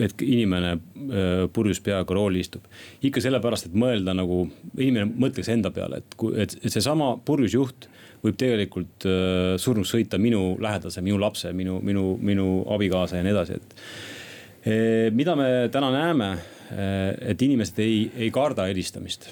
et 0.00 0.22
inimene 0.24 0.70
äh, 0.72 1.42
purjus 1.52 1.80
peaga 1.84 2.14
rooli 2.16 2.40
istub. 2.40 2.64
ikka 3.04 3.20
sellepärast, 3.20 3.68
et 3.68 3.74
mõelda 3.76 4.14
nagu, 4.16 4.46
inimene 4.78 5.10
mõtleks 5.10 5.50
enda 5.52 5.72
peale, 5.74 6.02
et 6.02 6.16
kui, 6.16 6.32
et, 6.40 6.54
et 6.62 6.72
seesama 6.72 7.16
purjus 7.24 7.56
juht 7.56 7.88
võib 8.22 8.38
tegelikult 8.38 9.06
äh, 9.08 9.54
surnuks 9.60 9.92
sõita 9.94 10.20
minu 10.22 10.56
lähedase, 10.62 11.02
minu 11.04 11.18
lapse, 11.20 11.52
minu, 11.56 11.80
minu, 11.84 12.16
minu 12.22 12.48
abikaasa 12.74 13.18
ja 13.18 13.26
nii 13.26 13.34
edasi, 13.34 13.60
et. 13.60 13.78
Äh, 14.62 15.06
mida 15.14 15.36
me 15.38 15.68
täna 15.74 15.90
näeme 15.94 16.32
et 16.72 17.42
inimesed 17.42 17.78
ei, 17.82 18.02
ei 18.16 18.30
karda 18.34 18.68
helistamist. 18.70 19.30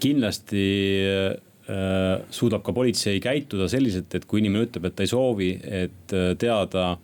kindlasti 0.00 0.62
äh, 1.06 2.20
suudab 2.30 2.64
ka 2.66 2.72
politsei 2.76 3.20
käituda 3.22 3.68
selliselt, 3.70 4.14
et 4.14 4.24
kui 4.28 4.42
inimene 4.42 4.66
ütleb, 4.66 4.88
et 4.88 4.96
ta 4.96 5.04
ei 5.04 5.10
soovi, 5.10 5.50
et 5.64 6.14
teada 6.38 6.96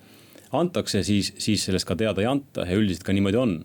antakse, 0.53 1.05
siis, 1.07 1.33
siis 1.39 1.65
sellest 1.65 1.87
ka 1.89 1.97
teada 1.97 2.21
ei 2.21 2.29
anta 2.29 2.67
ja 2.67 2.77
üldiselt 2.77 3.07
ka 3.07 3.15
niimoodi 3.15 3.39
on 3.41 3.61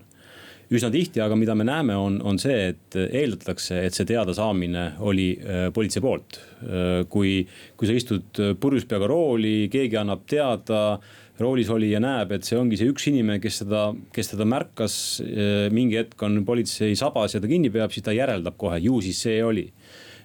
üsna 0.74 0.90
tihti, 0.94 1.22
aga 1.22 1.36
mida 1.38 1.54
me 1.58 1.66
näeme, 1.68 1.96
on, 1.98 2.18
on 2.26 2.40
see, 2.42 2.72
et 2.72 2.98
eeldatakse, 3.06 3.84
et 3.86 3.94
see 3.94 4.08
teadasaamine 4.10 4.86
oli 5.06 5.28
politsei 5.74 6.02
poolt 6.02 6.40
kui, 7.12 7.38
kui 7.78 7.90
sa 7.90 7.98
istud 7.98 8.42
purjus 8.62 8.88
peaga 8.90 9.10
rooli, 9.12 9.68
keegi 9.74 10.00
annab 10.02 10.26
teada 10.30 10.98
roolis 11.42 11.70
olija 11.74 12.00
näeb, 12.04 12.32
et 12.36 12.48
see 12.48 12.58
ongi 12.60 12.80
see 12.80 12.90
üks 12.92 13.10
inimene, 13.12 13.42
kes 13.44 13.62
seda, 13.64 13.90
kes 14.16 14.32
teda 14.32 14.48
märkas. 14.48 14.98
Eh, 15.26 15.68
mingi 15.76 16.00
hetk 16.00 16.22
on 16.28 16.44
politsei 16.48 16.96
sabas 17.00 17.36
ja 17.36 17.44
ta 17.44 17.52
kinni 17.52 17.72
peab, 17.74 17.94
siis 17.94 18.06
ta 18.06 18.16
järeldab 18.16 18.58
kohe, 18.60 18.80
ju 18.84 19.02
siis 19.04 19.20
see 19.26 19.40
oli 19.44 19.66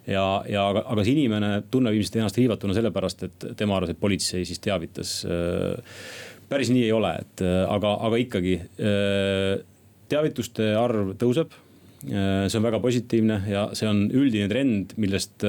ja, 0.07 0.25
ja 0.49 0.67
aga, 0.71 0.85
aga 0.93 1.05
see 1.05 1.17
inimene 1.17 1.53
tunneb 1.71 1.97
ilmselt 1.97 2.21
ennast 2.21 2.39
riivatuna 2.39 2.77
sellepärast, 2.77 3.25
et 3.27 3.49
tema 3.59 3.79
arvas, 3.79 3.95
et 3.95 4.03
politsei 4.03 4.45
siis 4.49 4.63
teavitas. 4.63 5.17
Eh, 5.27 5.97
päris 6.51 6.71
nii 6.75 6.85
ei 6.87 6.95
ole, 6.95 7.17
et 7.25 7.43
eh, 7.47 7.65
aga, 7.67 7.97
aga 8.07 8.23
ikkagi 8.27 8.55
teavituste 10.11 10.73
arv 10.79 11.13
tõuseb 11.19 11.59
see 12.01 12.57
on 12.57 12.65
väga 12.65 12.79
positiivne 12.81 13.35
ja 13.51 13.67
see 13.77 13.85
on 13.85 14.07
üldine 14.17 14.47
trend, 14.49 14.95
millest, 14.97 15.45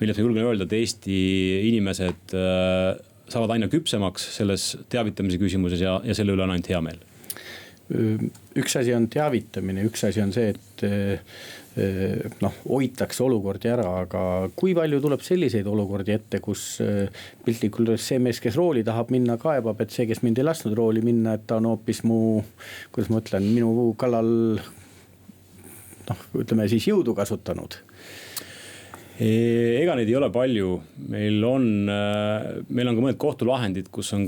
millest 0.00 0.18
ma 0.18 0.24
julgen 0.24 0.48
öelda, 0.48 0.66
et 0.66 0.74
Eesti 0.80 1.18
inimesed 1.68 2.34
saavad 3.30 3.56
aina 3.56 3.68
küpsemaks 3.72 4.30
selles 4.38 4.72
teavitamise 4.92 5.38
küsimuses 5.42 5.82
ja, 5.82 5.98
ja 6.04 6.16
selle 6.16 6.36
üle 6.36 6.46
on 6.46 6.54
ainult 6.54 6.70
hea 6.70 6.80
meel. 6.84 7.04
Üks 8.58 8.74
asi 8.80 8.94
on 8.96 9.06
teavitamine, 9.10 9.84
üks 9.86 10.02
asi 10.08 10.18
on 10.22 10.32
see, 10.34 10.50
et 10.50 10.82
noh, 12.42 12.54
hoitakse 12.66 13.22
olukordi 13.22 13.70
ära, 13.70 13.84
aga 14.02 14.22
kui 14.58 14.74
palju 14.74 14.98
tuleb 15.04 15.22
selliseid 15.22 15.68
olukordi 15.70 16.14
ette, 16.16 16.40
kus 16.42 16.80
piltlikult 17.46 17.92
öeldes 17.92 18.08
see 18.10 18.18
mees, 18.22 18.40
kes 18.42 18.58
rooli 18.58 18.82
tahab 18.86 19.12
minna, 19.14 19.36
kaebab, 19.38 19.84
et 19.84 19.94
see, 19.94 20.08
kes 20.10 20.24
mind 20.26 20.40
ei 20.40 20.48
lasknud 20.48 20.74
rooli 20.78 21.04
minna, 21.04 21.36
et 21.36 21.46
ta 21.46 21.60
on 21.60 21.70
hoopis 21.70 22.02
mu, 22.08 22.18
kuidas 22.94 23.12
ma 23.12 23.22
ütlen, 23.22 23.46
minu 23.54 23.92
kallal 24.00 24.32
noh, 26.10 26.26
ütleme 26.42 26.66
siis 26.72 26.88
jõudu 26.90 27.14
kasutanud 27.18 27.78
ega 29.20 29.94
neid 29.96 30.10
ei 30.10 30.16
ole 30.18 30.28
palju, 30.32 30.72
meil 31.08 31.44
on, 31.48 31.68
äh, 31.88 32.48
meil 32.68 32.90
on 32.90 32.98
ka 32.98 33.04
mõned 33.04 33.20
kohtulahendid, 33.20 33.88
kus 33.94 34.12
on, 34.16 34.26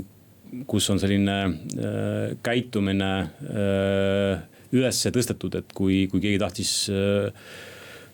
kus 0.69 0.89
on 0.89 1.01
selline 1.01 1.35
äh, 1.45 2.37
käitumine 2.45 3.11
äh, 3.53 4.47
üles 4.73 5.01
tõstetud, 5.13 5.59
et 5.61 5.75
kui, 5.77 6.07
kui 6.09 6.23
keegi 6.23 6.41
tahtis 6.41 6.73
äh, 6.93 7.29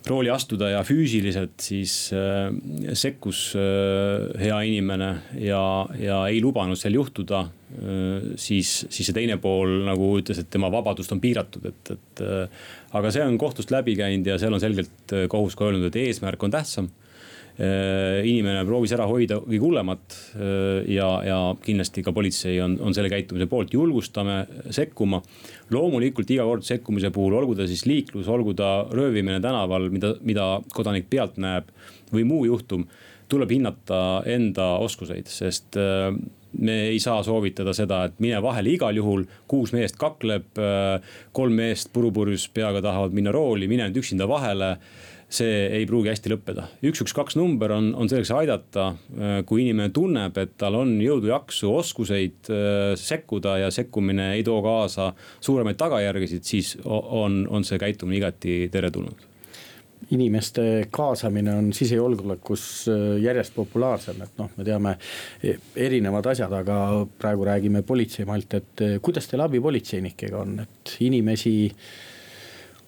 rooli 0.09 0.29
astuda 0.29 0.69
ja 0.69 0.81
füüsiliselt 0.85 1.61
siis 1.63 1.93
äh, 2.13 2.49
sekkus 2.97 3.47
äh, 3.57 4.27
hea 4.41 4.57
inimene 4.69 5.11
ja, 5.41 5.61
ja 5.99 6.19
ei 6.29 6.41
lubanud 6.43 6.79
seal 6.79 6.97
juhtuda 6.99 7.45
äh,. 7.45 8.27
siis, 8.39 8.85
siis 8.89 9.09
see 9.09 9.15
teine 9.17 9.39
pool 9.41 9.81
nagu 9.87 10.11
ütles, 10.19 10.39
et 10.41 10.51
tema 10.53 10.69
vabadust 10.73 11.11
on 11.15 11.23
piiratud, 11.23 11.65
et, 11.71 11.95
et 11.95 12.25
äh, 12.25 12.67
aga 12.95 13.13
see 13.13 13.25
on 13.25 13.39
kohtust 13.41 13.73
läbi 13.73 13.97
käinud 13.99 14.29
ja 14.29 14.37
seal 14.41 14.55
on 14.55 14.63
selgelt 14.63 15.15
äh, 15.15 15.25
kohus 15.31 15.57
ka 15.57 15.69
öelnud, 15.69 15.89
et 15.89 15.99
eesmärk 16.05 16.45
on 16.45 16.53
tähtsam 16.53 16.91
Äh, 16.91 17.04
inimene 17.55 18.65
proovis 18.67 18.91
ära 18.95 19.05
hoida 19.07 19.37
kõige 19.39 19.61
hullemat 19.63 20.15
äh, 20.35 20.83
ja, 20.91 21.07
ja 21.23 21.37
kindlasti 21.63 22.03
ka 22.03 22.11
politsei 22.15 22.57
on, 22.63 22.75
on 22.83 22.95
selle 22.95 23.11
käitumise 23.11 23.47
poolt, 23.51 23.73
julgustame 23.73 24.41
sekkuma. 24.75 25.21
loomulikult 25.71 26.29
iga 26.35 26.43
kord 26.43 26.67
sekkumise 26.67 27.13
puhul, 27.15 27.37
olgu 27.39 27.55
ta 27.55 27.67
siis 27.67 27.85
liiklus, 27.87 28.27
olgu 28.27 28.53
ta 28.53 28.87
röövimine 28.91 29.39
tänaval, 29.41 29.89
mida, 29.89 30.15
mida 30.21 30.49
kodanik 30.75 31.07
pealt 31.09 31.39
näeb 31.39 31.71
või 32.11 32.27
muu 32.27 32.45
juhtum 32.45 32.85
tuleb 33.31 33.55
hinnata 33.55 34.21
enda 34.29 34.75
oskuseid, 34.83 35.31
sest 35.31 35.79
äh, 35.79 36.11
me 36.59 36.75
ei 36.91 36.99
saa 36.99 37.23
soovitada 37.23 37.73
seda, 37.75 38.03
et 38.05 38.19
mine 38.23 38.37
vahele. 38.43 38.75
Igal 38.75 38.95
juhul, 38.99 39.25
kuus 39.47 39.73
meest 39.75 39.97
kakleb, 39.99 40.45
kolm 41.35 41.57
meest 41.59 41.89
purupurjus 41.91 42.45
peaga 42.55 42.79
tahavad 42.85 43.15
minna 43.15 43.33
rooli, 43.35 43.67
mine 43.67 43.89
nüüd 43.89 43.99
üksinda 43.99 44.27
vahele 44.29 44.77
see 45.29 45.65
ei 45.79 45.85
pruugi 45.89 46.11
hästi 46.11 46.31
lõppeda. 46.31 46.67
üks, 46.85 47.01
üks, 47.03 47.13
kaks 47.15 47.37
number 47.39 47.73
on, 47.75 47.91
on 47.97 48.09
selleks 48.11 48.31
aidata, 48.35 48.87
äh, 49.17 49.37
kui 49.47 49.65
inimene 49.65 49.91
tunneb, 49.95 50.37
et 50.41 50.55
tal 50.61 50.77
on 50.79 50.95
jõudu, 51.01 51.31
jaksu, 51.33 51.71
oskuseid 51.73 52.51
äh, 52.53 52.93
sekkuda 52.99 53.57
ja 53.65 53.71
sekkumine 53.73 54.33
ei 54.35 54.43
too 54.45 54.61
kaasa 54.65 55.11
suuremaid 55.39 55.79
tagajärgesid, 55.81 56.45
siis 56.45 56.75
on, 56.85 57.45
on 57.49 57.65
see 57.67 57.81
käitumine 57.81 58.21
igati 58.21 58.65
teretulnud 58.71 59.31
inimeste 60.13 60.61
kaasamine 60.93 61.53
on 61.57 61.71
sisejulgeolekus 61.73 62.63
äh, 62.91 63.03
järjest 63.23 63.55
populaarsem, 63.55 64.19
et 64.21 64.35
noh, 64.37 64.51
me 64.59 64.65
teame 64.67 64.91
e, 65.41 65.55
erinevad 65.87 66.27
asjad, 66.29 66.51
aga 66.53 67.05
praegu 67.17 67.47
räägime 67.47 67.81
politseimalt, 67.87 68.53
et 68.59 68.83
kuidas 69.01 69.31
teil 69.31 69.41
abipolitseinikega 69.47 70.43
on, 70.43 70.59
et 70.61 70.97
inimesi 71.07 71.55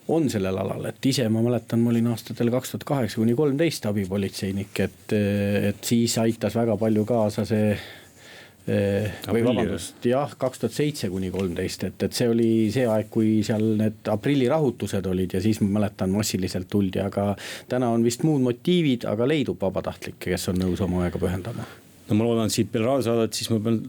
on 0.08 0.30
sellel 0.32 0.58
alal, 0.58 0.88
et 0.90 1.06
ise 1.10 1.28
ma 1.32 1.44
mäletan, 1.44 1.82
ma 1.84 1.92
olin 1.92 2.10
aastatel 2.14 2.52
kaks 2.54 2.74
tuhat 2.74 2.88
kaheksa 2.88 3.22
kuni 3.22 3.36
kolmteist 3.38 3.86
abipolitseinik, 3.90 4.80
et, 4.86 5.16
et 5.72 5.88
siis 5.88 6.18
aitas 6.22 6.56
väga 6.56 6.78
palju 6.80 7.04
kaasa 7.08 7.44
see 7.48 7.72
eh, 7.74 9.18
või 9.28 9.44
vabandust, 9.46 10.00
jah, 10.08 10.32
kaks 10.40 10.64
tuhat 10.64 10.78
seitse 10.78 11.12
kuni 11.12 11.32
kolmteist, 11.34 11.88
et, 11.90 12.08
et 12.08 12.16
see 12.16 12.30
oli 12.32 12.50
see 12.74 12.88
aeg, 12.88 13.12
kui 13.14 13.42
seal 13.48 13.66
need 13.82 14.12
aprillirahutused 14.14 15.12
olid 15.12 15.38
ja 15.38 15.44
siis 15.44 15.60
ma 15.64 15.74
mäletan, 15.80 16.14
massiliselt 16.16 16.70
tuldi, 16.72 17.04
aga. 17.04 17.34
täna 17.70 17.92
on 17.96 18.06
vist 18.08 18.24
muud 18.28 18.44
motiivid, 18.48 19.10
aga 19.12 19.28
leidub 19.28 19.60
vabatahtlikke, 19.68 20.32
kes 20.32 20.54
on 20.54 20.64
nõus 20.64 20.84
oma 20.88 21.04
aega 21.08 21.20
pühendama. 21.22 21.68
no 22.08 22.20
ma 22.20 22.30
loodan, 22.30 22.48
et 22.48 22.56
siit 22.56 22.72
peale 22.72 22.88
raadiosaadet, 22.88 23.36
siis 23.36 23.52
ma 23.52 23.64
pean 23.64 23.84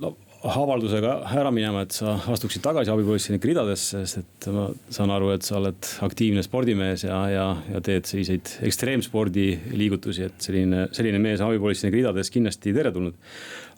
avaldusega 0.46 1.14
ära 1.34 1.50
minema, 1.50 1.82
et 1.82 1.94
sa 1.96 2.12
astuksid 2.30 2.62
tagasi 2.62 2.92
abipolitseinike 2.92 3.50
ridadesse, 3.50 4.04
sest 4.06 4.20
et 4.22 4.48
ma 4.54 4.68
saan 4.94 5.10
aru, 5.10 5.32
et 5.34 5.46
sa 5.46 5.56
oled 5.58 5.88
aktiivne 6.06 6.44
spordimees 6.46 7.02
ja, 7.08 7.18
ja, 7.32 7.46
ja 7.72 7.80
teed 7.84 8.06
selliseid 8.06 8.52
ekstreemspordi 8.68 9.48
liigutusi, 9.74 10.28
et 10.28 10.48
selline, 10.48 10.86
selline 10.94 11.18
mees 11.22 11.42
abipolitseinike 11.44 11.98
ridades 11.98 12.30
kindlasti 12.34 12.74
teretulnud. 12.76 13.16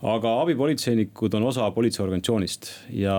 aga 0.01 0.35
abipolitseinikud 0.43 1.35
on 1.37 1.49
osa 1.49 1.71
politseiorganisatsioonist 1.77 2.71
ja, 2.97 3.17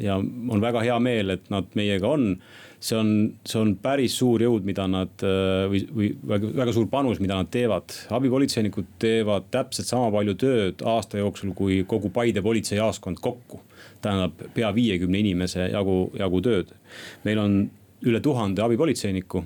ja 0.00 0.18
on 0.18 0.60
väga 0.60 0.84
hea 0.84 0.98
meel, 1.00 1.36
et 1.38 1.48
nad 1.52 1.72
meiega 1.78 2.12
on 2.12 2.36
see 2.82 2.98
on, 2.98 3.10
see 3.46 3.60
on 3.60 3.74
päris 3.82 4.16
suur 4.18 4.42
jõud, 4.42 4.64
mida 4.66 4.88
nad 4.90 5.22
äh, 5.26 5.64
või, 5.70 5.82
või 5.94 6.08
väga, 6.34 6.50
väga 6.62 6.74
suur 6.74 6.88
panus, 6.90 7.20
mida 7.22 7.38
nad 7.38 7.50
teevad. 7.52 7.94
abipolitseinikud 8.18 8.96
teevad 9.02 9.46
täpselt 9.54 9.90
sama 9.90 10.10
palju 10.14 10.34
tööd 10.40 10.82
aasta 10.94 11.20
jooksul 11.20 11.54
kui 11.58 11.82
kogu 11.88 12.10
Paide 12.12 12.42
politseijaoskond 12.42 13.22
kokku. 13.22 13.62
tähendab 14.02 14.34
pea 14.54 14.72
viiekümne 14.74 15.18
inimese 15.18 15.68
jagu, 15.70 16.10
jagu 16.18 16.42
tööd. 16.42 16.74
meil 17.24 17.38
on 17.38 17.58
üle 18.02 18.20
tuhande 18.20 18.62
abipolitseiniku 18.62 19.44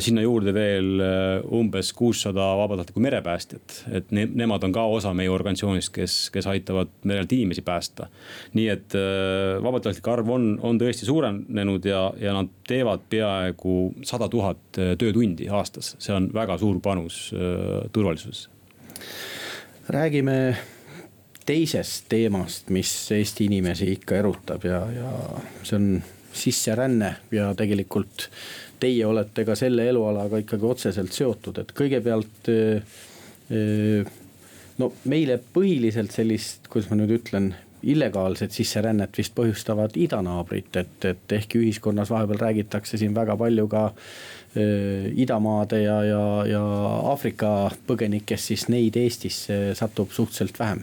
sinna 0.00 0.22
juurde 0.24 0.52
veel 0.56 1.02
äh, 1.04 1.42
umbes 1.52 1.90
kuussada 1.92 2.46
vabatahtlikku 2.56 3.02
merepäästjat, 3.04 3.74
et 3.98 4.14
ne, 4.16 4.24
nemad 4.40 4.64
on 4.64 4.72
ka 4.72 4.84
osa 4.88 5.12
meie 5.16 5.28
organisatsioonist, 5.28 5.92
kes, 5.92 6.14
kes 6.32 6.48
aitavad 6.48 6.92
merelt 7.08 7.32
inimesi 7.36 7.62
päästa. 7.66 8.08
nii 8.56 8.68
et 8.72 8.96
äh, 8.96 9.58
vabatahtlike 9.62 10.10
arv 10.10 10.32
on, 10.32 10.48
on 10.62 10.80
tõesti 10.80 11.08
suurenenud 11.08 11.84
ja, 11.84 12.06
ja 12.20 12.32
nad 12.38 12.52
teevad 12.68 13.04
peaaegu 13.10 13.76
sada 14.08 14.28
tuhat 14.32 14.62
töötundi 14.72 15.50
aastas, 15.52 15.94
see 15.98 16.16
on 16.16 16.30
väga 16.34 16.58
suur 16.58 16.80
panus 16.80 17.28
turvalisusesse. 17.92 18.48
räägime 19.88 20.56
teisest 21.48 22.08
teemast, 22.08 22.68
mis 22.70 22.90
Eesti 23.12 23.48
inimesi 23.48 23.92
ikka 23.92 24.16
erutab 24.20 24.64
ja, 24.68 24.82
ja 24.92 25.12
see 25.62 25.76
on 25.76 25.90
sisseränne 26.32 27.14
ja 27.32 27.54
tegelikult 27.56 28.28
teie 28.80 29.06
olete 29.06 29.44
ka 29.44 29.56
selle 29.58 29.88
elualaga 29.90 30.40
ikkagi 30.42 30.66
otseselt 30.66 31.12
seotud, 31.12 31.62
et 31.62 31.72
kõigepealt. 31.76 32.50
no 34.78 34.92
meile 35.08 35.38
põhiliselt 35.54 36.12
sellist, 36.12 36.68
kuidas 36.68 36.90
ma 36.90 36.98
nüüd 37.00 37.14
ütlen, 37.16 37.52
illegaalset 37.82 38.52
sisserännet 38.52 39.18
vist 39.18 39.34
põhjustavad 39.38 39.94
idanaabrid, 39.96 40.74
et, 40.76 41.04
et 41.04 41.32
ehkki 41.32 41.60
ühiskonnas 41.62 42.10
vahepeal 42.10 42.40
räägitakse 42.42 42.98
siin 42.98 43.14
väga 43.14 43.36
palju 43.38 43.68
ka 43.70 43.84
idamaade 45.14 45.82
ja, 45.82 45.98
ja, 46.04 46.22
ja 46.48 46.62
Aafrika 47.10 47.70
põgenikest, 47.86 48.50
siis 48.50 48.66
neid 48.72 48.96
Eestisse 48.96 49.74
satub 49.78 50.10
suhteliselt 50.10 50.58
vähem. 50.58 50.82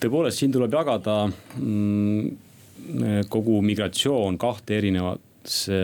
tõepoolest, 0.00 0.40
siin 0.40 0.52
tuleb 0.52 0.74
jagada 0.74 1.16
mm, 1.28 2.30
kogu 3.28 3.60
migratsioon 3.62 4.38
kahte 4.40 4.78
erinevat 4.80 5.29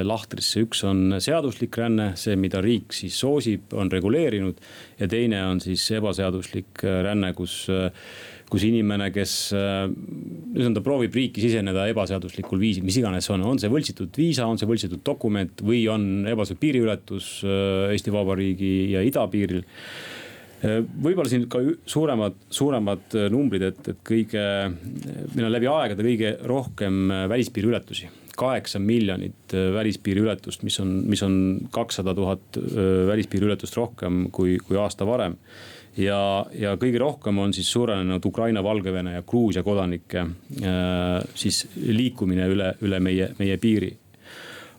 lahtrisse, 0.07 0.61
üks 0.67 0.83
on 0.87 1.17
seaduslik 1.23 1.77
ränne, 1.81 2.11
see, 2.19 2.37
mida 2.39 2.61
riik 2.65 2.95
siis 2.97 3.17
soosib, 3.21 3.73
on 3.77 3.91
reguleerinud. 3.93 4.59
ja 5.01 5.09
teine 5.09 5.43
on 5.47 5.61
siis 5.61 5.85
ebaseaduslik 5.97 6.83
ränne, 6.83 7.33
kus, 7.37 7.67
kus 8.51 8.67
inimene, 8.69 9.11
kes 9.15 9.37
ühesõnaga 9.55 10.85
proovib 10.85 11.17
riiki 11.17 11.45
siseneda 11.45 11.87
ebaseaduslikul 11.93 12.61
viisil, 12.61 12.85
mis 12.85 12.99
iganes 13.01 13.31
on, 13.31 13.45
on 13.45 13.59
see 13.59 13.73
võltsitud 13.73 14.13
viisa, 14.17 14.47
on 14.47 14.61
see 14.61 14.69
võltsitud 14.69 15.03
dokument 15.07 15.65
või 15.65 15.87
on 15.93 16.27
ebaseaduslik 16.27 16.63
piiriületus 16.67 17.33
Eesti 17.47 18.15
Vabariigi 18.15 18.77
ja 18.95 19.03
idapiiril 19.07 19.65
võib-olla 20.67 21.29
siin 21.29 21.45
ka 21.53 21.61
suuremad, 21.87 22.39
suuremad 22.51 23.17
numbrid, 23.31 23.67
et, 23.69 23.91
et 23.93 23.99
kõige, 24.07 24.45
meil 25.35 25.49
on 25.49 25.53
läbi 25.53 25.69
aegade 25.71 26.07
kõige 26.07 26.37
rohkem 26.49 27.11
välispiiri 27.29 27.75
ületusi 27.75 28.09
kaheksa 28.37 28.81
miljonit 28.83 29.55
äh, 29.55 29.71
välispiiri 29.75 30.23
ületust, 30.25 30.63
mis 30.67 30.79
on, 30.81 30.93
mis 31.09 31.23
on 31.27 31.37
kakssada 31.75 32.15
tuhat 32.15 32.59
äh, 32.61 33.07
välispiiri 33.09 33.49
ületust 33.49 33.77
rohkem 33.77 34.27
kui, 34.33 34.59
kui 34.63 34.79
aasta 34.81 35.07
varem. 35.09 35.37
ja, 35.97 36.19
ja 36.53 36.75
kõige 36.77 37.01
rohkem 37.01 37.39
on 37.41 37.55
siis 37.57 37.71
suurenenud 37.73 38.25
Ukraina, 38.29 38.63
Valgevene 38.65 39.17
ja 39.17 39.23
Gruusia 39.23 39.63
kodanike 39.65 40.21
äh, 40.21 41.23
siis 41.35 41.65
liikumine 41.77 42.49
üle, 42.53 42.75
üle 42.85 43.01
meie, 43.01 43.31
meie 43.39 43.57
piiri. 43.63 43.97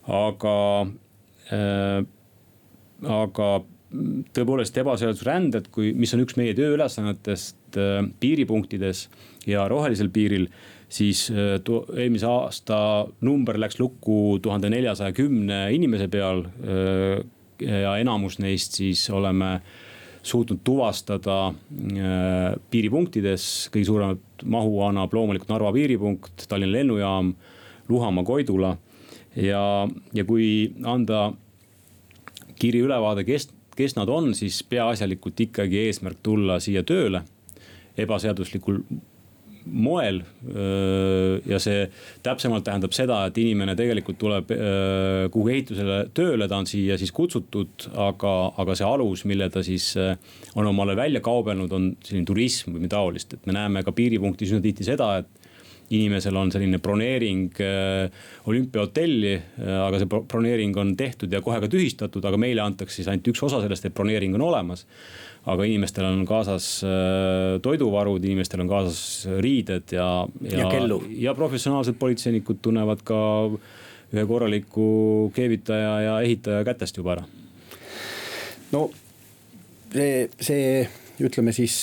aga 0.08 0.54
aga 3.08 3.46
tõepoolest 4.36 4.78
ebaseadusränded, 4.82 5.70
kui, 5.72 5.93
mis 5.96 6.12
on 6.15 6.26
üks 6.26 6.36
meie 6.36 6.52
tööülesannetest 6.56 7.78
piiripunktides 8.20 9.06
ja 9.48 9.63
rohelisel 9.72 10.10
piiril 10.12 10.50
siis 10.89 11.28
äh, 11.32 11.58
eelmise 11.97 12.28
aasta 12.30 12.78
number 13.21 13.60
läks 13.60 13.80
lukku 13.80 14.38
tuhande 14.41 14.69
neljasaja 14.71 15.15
kümne 15.15 15.67
inimese 15.76 16.08
peal. 16.12 16.45
Äh, 16.63 17.26
ja 17.58 17.95
enamus 17.97 18.36
neist 18.38 18.76
siis 18.78 19.08
oleme 19.10 19.58
suutnud 20.28 20.60
tuvastada 20.63 21.38
äh, 21.50 22.54
piiripunktides, 22.69 23.69
kõige 23.73 23.88
suuremat 23.89 24.45
mahu 24.45 24.82
annab 24.86 25.13
loomulikult 25.15 25.50
Narva 25.50 25.71
piiripunkt, 25.73 26.45
Tallinna 26.50 26.78
lennujaam, 26.78 27.34
Luhamaa, 27.89 28.23
Koidula. 28.28 28.76
ja, 29.36 29.88
ja 30.13 30.26
kui 30.26 30.73
anda 30.86 31.32
kiire 32.60 32.84
ülevaade, 32.86 33.23
kes, 33.26 33.50
kes 33.78 33.95
nad 33.97 34.10
on, 34.10 34.34
siis 34.36 34.60
peaasjalikult 34.69 35.39
ikkagi 35.47 35.88
eesmärk 35.88 36.21
tulla 36.26 36.60
siia 36.60 36.84
tööle 36.84 37.23
ebaseaduslikul 37.97 38.82
moel. 39.71 40.21
ja 41.47 41.60
see 41.62 41.86
täpsemalt 42.23 42.65
tähendab 42.67 42.93
seda, 42.95 43.19
et 43.27 43.38
inimene 43.41 43.75
tegelikult 43.77 44.19
tuleb 44.21 44.51
kuhugi 45.34 45.53
ehitusele 45.56 45.97
tööle, 46.17 46.47
ta 46.49 46.60
on 46.62 46.69
siia 46.69 46.97
siis 46.99 47.12
kutsutud, 47.15 47.89
aga, 48.08 48.34
aga 48.63 48.77
see 48.77 48.88
alus, 48.88 49.25
mille 49.30 49.49
ta 49.53 49.63
siis 49.65 49.93
on 49.97 50.69
omale 50.69 50.95
välja 50.97 51.21
kaubelnud, 51.25 51.73
on 51.73 51.89
selline 52.06 52.27
turism 52.27 52.73
või 52.73 52.86
midagi 52.86 52.95
taolist, 52.95 53.36
et 53.38 53.49
me 53.49 53.58
näeme 53.58 53.84
ka 53.86 53.93
piiripunktis 53.95 54.53
üsna 54.53 54.63
tihti 54.63 54.88
seda, 54.88 55.12
et 55.21 55.46
inimesel 55.95 56.36
on 56.36 56.50
selline 56.52 56.82
broneering 56.84 57.60
olümpiahotelli, 58.52 59.34
aga 59.86 60.02
see 60.02 60.10
broneering 60.10 60.76
on 60.82 60.91
tehtud 61.00 61.32
ja 61.32 61.39
kohe 61.41 61.62
ka 61.63 61.69
tühistatud, 61.71 62.26
aga 62.28 62.39
meile 62.41 62.63
antakse 62.65 63.00
siis 63.00 63.08
ainult 63.08 63.30
üks 63.32 63.45
osa 63.47 63.62
sellest, 63.63 63.88
et 63.88 63.95
broneering 63.95 64.36
on 64.36 64.43
olemas 64.50 64.84
aga 65.47 65.67
inimestel 65.67 66.08
on 66.10 66.23
kaasas 66.28 66.67
äh, 66.84 67.58
toiduvarud, 67.63 68.23
inimestel 68.23 68.63
on 68.65 68.71
kaasas 68.71 69.02
riided 69.43 69.95
ja, 69.95 70.10
ja, 70.43 70.60
ja 70.63 70.69
kellu. 70.71 71.02
ja 71.15 71.34
professionaalsed 71.38 71.95
politseinikud 72.00 72.60
tunnevad 72.62 73.04
ka 73.08 73.19
ühe 74.13 74.23
korraliku 74.28 74.88
keevitaja 75.36 75.93
ja 76.04 76.17
ehitaja 76.23 76.63
kätest 76.67 77.00
juba 77.00 77.17
ära. 77.17 77.26
no 78.76 78.88
see, 79.93 80.28
see 80.41 80.84
ütleme 81.23 81.56
siis 81.56 81.80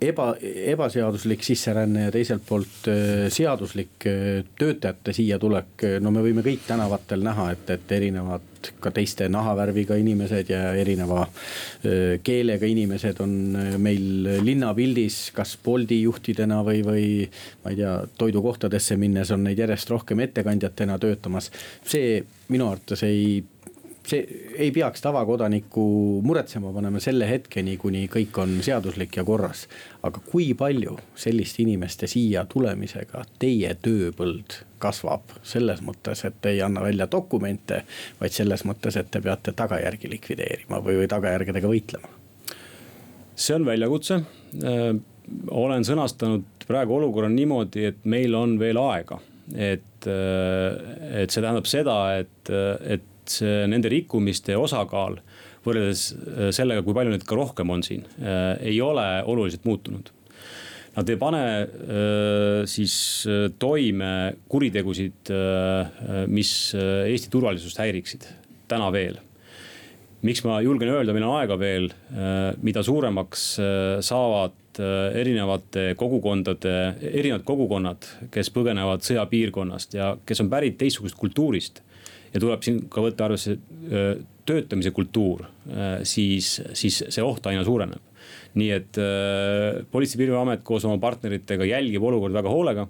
eba, 0.00 0.34
ebaseaduslik 0.40 1.42
sisseränne 1.44 2.06
ja 2.06 2.12
teiselt 2.12 2.42
poolt 2.48 2.88
äh, 2.88 3.26
seaduslik 3.32 4.06
äh, 4.08 4.44
töötajate 4.58 5.12
siia 5.16 5.38
tulek. 5.38 5.84
no 6.00 6.12
me 6.14 6.22
võime 6.24 6.44
kõik 6.46 6.64
tänavatel 6.66 7.24
näha, 7.24 7.50
et, 7.54 7.70
et 7.76 7.92
erinevad 7.92 8.70
ka 8.80 8.92
teiste 8.92 9.28
nahavärviga 9.32 9.96
inimesed 10.00 10.50
ja 10.52 10.72
erineva 10.76 11.22
äh, 11.24 12.18
keelega 12.24 12.68
inimesed 12.68 13.20
on 13.24 13.36
meil 13.78 14.32
linnapildis, 14.44 15.30
kas 15.36 15.56
Bolti 15.64 16.02
juhtidena 16.02 16.62
või, 16.66 16.82
või 16.86 17.06
ma 17.64 17.72
ei 17.72 17.80
tea, 17.82 17.94
toidukohtadesse 18.18 18.96
minnes 19.00 19.32
on 19.36 19.44
neid 19.48 19.60
järjest 19.60 19.90
rohkem 19.90 20.20
ettekandjatena 20.26 20.98
töötamas. 20.98 21.50
see 21.84 22.20
minu 22.48 22.70
arvates 22.72 23.04
ei 23.06 23.42
see 24.10 24.40
ei 24.58 24.70
peaks 24.74 25.02
tavakodanikku 25.04 25.82
muretsema 26.26 26.72
panema 26.74 27.00
selle 27.02 27.28
hetkeni, 27.28 27.76
kuni 27.80 28.06
kõik 28.12 28.38
on 28.42 28.56
seaduslik 28.64 29.16
ja 29.16 29.24
korras. 29.24 29.66
aga 30.02 30.20
kui 30.26 30.54
palju 30.54 30.96
selliste 31.14 31.62
inimeste 31.62 32.08
siia 32.10 32.44
tulemisega 32.48 33.24
teie 33.38 33.74
tööpõld 33.82 34.60
kasvab 34.80 35.34
selles 35.42 35.82
mõttes, 35.84 36.24
et 36.24 36.46
ei 36.48 36.62
anna 36.62 36.82
välja 36.82 37.06
dokumente, 37.10 37.82
vaid 38.20 38.32
selles 38.32 38.64
mõttes, 38.64 38.96
et 38.96 39.10
te 39.10 39.20
peate 39.20 39.52
tagajärgi 39.52 40.10
likvideerima 40.10 40.80
või, 40.80 41.02
või 41.02 41.08
tagajärgedega 41.08 41.68
võitlema? 41.68 42.16
see 43.40 43.54
on 43.56 43.64
väljakutse. 43.64 44.20
Äh, 44.64 44.94
olen 45.50 45.84
sõnastanud 45.86 46.66
praegu 46.66 46.96
olukorra 46.98 47.28
niimoodi, 47.32 47.86
et 47.88 48.04
meil 48.04 48.34
on 48.36 48.58
veel 48.60 48.76
aega 48.80 49.20
et, 49.54 50.06
äh, 50.06 51.22
et 51.22 51.32
see 51.32 51.42
tähendab 51.42 51.68
seda, 51.70 51.96
et, 52.20 52.50
et 52.84 53.09
see 53.38 53.66
nende 53.70 53.90
rikkumiste 53.92 54.56
osakaal 54.58 55.20
võrreldes 55.66 56.06
äh, 56.14 56.48
sellega, 56.54 56.84
kui 56.84 56.96
palju 56.96 57.14
neid 57.14 57.26
ka 57.28 57.38
rohkem 57.38 57.72
on 57.72 57.84
siin, 57.86 58.06
äh, 58.20 58.54
ei 58.72 58.80
ole 58.84 59.06
oluliselt 59.28 59.66
muutunud. 59.68 60.12
Nad 60.96 61.10
ei 61.12 61.18
pane 61.20 61.42
äh, 61.46 62.62
siis 62.68 62.94
toime 63.62 64.12
kuritegusid, 64.50 65.30
mis 66.30 66.54
Eesti 66.74 67.30
turvalisust 67.32 67.78
häiriksid, 67.78 68.26
täna 68.70 68.90
veel 68.94 69.20
miks 70.26 70.42
ma 70.44 70.58
julgen 70.60 70.90
öelda, 70.92 71.14
meil 71.16 71.24
on 71.24 71.38
aega 71.38 71.56
veel, 71.56 71.86
mida 72.60 72.82
suuremaks 72.84 73.44
saavad 74.04 74.80
erinevate 75.16 75.94
kogukondade, 75.96 76.74
erinevad 77.00 77.46
kogukonnad, 77.48 78.04
kes 78.34 78.52
põgenevad 78.52 79.00
sõjapiirkonnast 79.06 79.96
ja 79.96 80.10
kes 80.28 80.44
on 80.44 80.50
pärit 80.52 80.76
teistsugusest 80.82 81.16
kultuurist 81.16 81.80
ja 82.34 82.40
tuleb 82.40 82.62
siin 82.62 82.84
ka 82.92 83.02
võtta 83.04 83.26
arvesse 83.26 83.56
töötamise 84.46 84.92
kultuur, 84.94 85.44
siis, 86.06 86.56
siis 86.78 87.02
see 87.08 87.24
oht 87.24 87.46
aina 87.50 87.64
suureneb. 87.66 88.02
nii 88.54 88.70
et 88.74 88.98
Politsei- 89.90 90.16
ja 90.16 90.18
Piirivalveamet 90.18 90.62
koos 90.66 90.84
oma 90.84 90.98
partneritega 90.98 91.64
jälgib 91.64 92.02
olukorda 92.02 92.40
väga 92.40 92.50
hoolega 92.50 92.86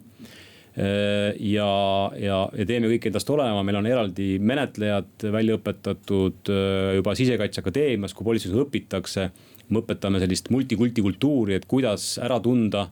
ja, 0.77 1.69
ja, 2.17 2.39
ja 2.57 2.67
teeme 2.67 2.89
kõik 2.93 3.11
endast 3.11 3.31
olema, 3.31 3.63
meil 3.67 3.81
on 3.81 3.89
eraldi 3.91 4.39
menetlejad 4.39 5.27
välja 5.35 5.59
õpetatud 5.59 6.53
juba 6.97 7.15
Sisekaitseakadeemias, 7.19 8.15
kui 8.15 8.29
politseis 8.29 8.55
õpitakse. 8.55 9.31
me 9.71 9.79
õpetame 9.79 10.19
sellist 10.19 10.49
multikulti 10.51 11.03
kultuuri, 11.03 11.55
et 11.55 11.67
kuidas 11.67 12.19
ära 12.19 12.41
tunda, 12.41 12.89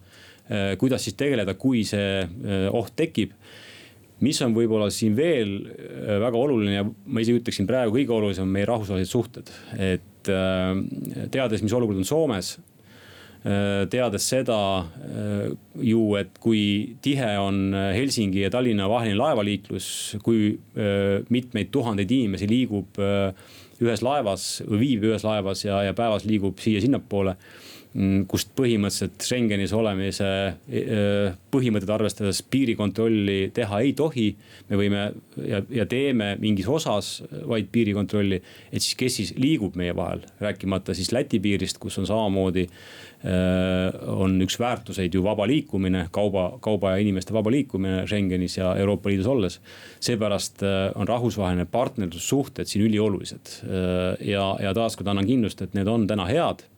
kuidas 0.79 1.03
siis 1.05 1.17
tegeleda, 1.19 1.55
kui 1.55 1.85
see 1.85 2.23
oht 2.71 2.93
tekib 2.97 3.33
mis 4.25 4.41
on 4.43 4.55
võib-olla 4.57 4.89
siin 4.95 5.17
veel 5.19 5.53
äh, 5.69 6.17
väga 6.23 6.39
oluline 6.39 6.79
ja 6.81 6.87
ma 6.87 7.23
isegi 7.23 7.43
ütleksin 7.43 7.69
praegu 7.69 7.95
kõige 7.95 8.17
olulisem 8.17 8.51
meie 8.51 8.67
rahvusvahelised 8.69 9.13
suhted. 9.13 9.53
et 9.79 10.33
äh, 10.33 10.73
teades, 11.35 11.63
mis 11.63 11.77
olukord 11.77 12.01
on 12.01 12.09
Soomes, 12.09 12.57
äh, 13.45 13.87
teades 13.93 14.27
seda 14.27 14.59
ju, 15.79 16.03
et 16.19 16.43
kui 16.43 16.97
tihe 17.05 17.31
on 17.43 17.73
Helsingi 17.95 18.43
ja 18.47 18.53
Tallinna 18.55 18.89
vaheline 18.91 19.19
laevaliiklus, 19.21 20.19
kui 20.25 20.59
mitmeid 21.31 21.71
tuhandeid 21.75 22.11
inimesi 22.11 22.49
liigub 22.51 22.99
ühes 23.79 24.03
laevas 24.03 24.51
või 24.67 24.81
viibib 24.83 25.13
ühes 25.13 25.25
laevas 25.27 25.63
ja, 25.63 25.85
ja 25.87 25.95
päevas 25.95 26.27
liigub 26.27 26.59
siia-sinnapoole 26.63 27.37
kust 28.31 28.53
põhimõtteliselt 28.55 29.25
Schengenis 29.27 29.73
olemise 29.75 30.27
e, 30.69 30.79
e, 30.79 30.99
põhimõtted 31.51 31.91
arvestades 31.91 32.41
piirikontrolli 32.47 33.51
teha 33.55 33.81
ei 33.83 33.93
tohi. 33.99 34.29
me 34.69 34.79
võime 34.79 35.01
ja, 35.43 35.63
ja 35.71 35.87
teeme 35.87 36.37
mingis 36.39 36.69
osas 36.71 37.23
vaid 37.49 37.73
piirikontrolli, 37.73 38.39
et 38.71 38.85
siis 38.85 38.95
kes 38.99 39.19
siis 39.21 39.35
liigub 39.37 39.75
meie 39.77 39.97
vahel, 39.97 40.23
rääkimata 40.41 40.95
siis 40.95 41.11
Läti 41.13 41.41
piirist, 41.43 41.81
kus 41.83 41.99
on 41.99 42.07
samamoodi 42.07 42.69
äh, 42.69 43.99
on 44.15 44.39
üks 44.47 44.61
väärtuseid 44.63 45.15
ju 45.15 45.25
vaba 45.27 45.49
liikumine, 45.51 46.07
kauba, 46.15 46.53
kauba 46.63 46.95
ja 46.95 47.03
inimeste 47.03 47.35
vaba 47.35 47.51
liikumine 47.51 48.07
Schengenis 48.07 48.61
ja 48.61 48.77
Euroopa 48.79 49.11
Liidus 49.11 49.27
olles. 49.27 49.61
seepärast 50.01 50.63
on 50.95 51.09
rahvusvaheline 51.09 51.67
partnerlussuhted 51.67 52.71
siin 52.71 52.87
üliolulised 52.87 53.59
ja, 54.23 54.45
ja 54.63 54.75
taaskord 54.75 55.09
annan 55.11 55.27
kindlust, 55.27 55.63
et 55.63 55.75
need 55.75 55.89
on 55.91 56.07
täna 56.07 56.29
head 56.29 56.69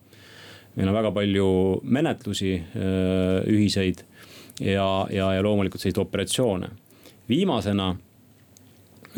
meil 0.77 0.91
on 0.91 0.97
väga 0.97 1.11
palju 1.15 1.49
menetlusi 1.83 2.55
äh, 2.59 3.41
ühiseid 3.51 4.05
ja, 4.61 4.87
ja, 5.11 5.33
ja 5.35 5.43
loomulikult 5.43 5.83
selliseid 5.83 6.05
operatsioone. 6.05 6.71
viimasena 7.31 7.93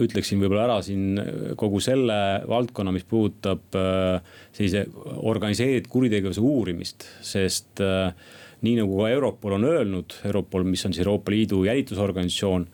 ütleksin 0.01 0.41
võib-olla 0.41 0.65
ära 0.65 0.79
siin 0.85 1.19
kogu 1.61 1.81
selle 1.85 2.15
valdkonna, 2.49 2.95
mis 2.95 3.05
puudutab 3.09 3.77
äh, 3.77 4.39
sellise 4.57 4.87
organiseeritud 5.29 5.91
kuritegevuse 5.93 6.41
uurimist, 6.41 7.05
sest 7.21 7.83
äh, 7.85 8.15
nii 8.63 8.79
nagu 8.81 8.97
ka 9.03 9.11
Europol 9.13 9.59
on 9.59 9.69
öelnud, 9.69 10.17
Europol, 10.25 10.65
mis 10.65 10.85
on 10.87 10.95
siis 10.95 11.05
Euroopa 11.05 11.35
Liidu 11.35 11.65
jälitusorganisatsioon 11.67 12.69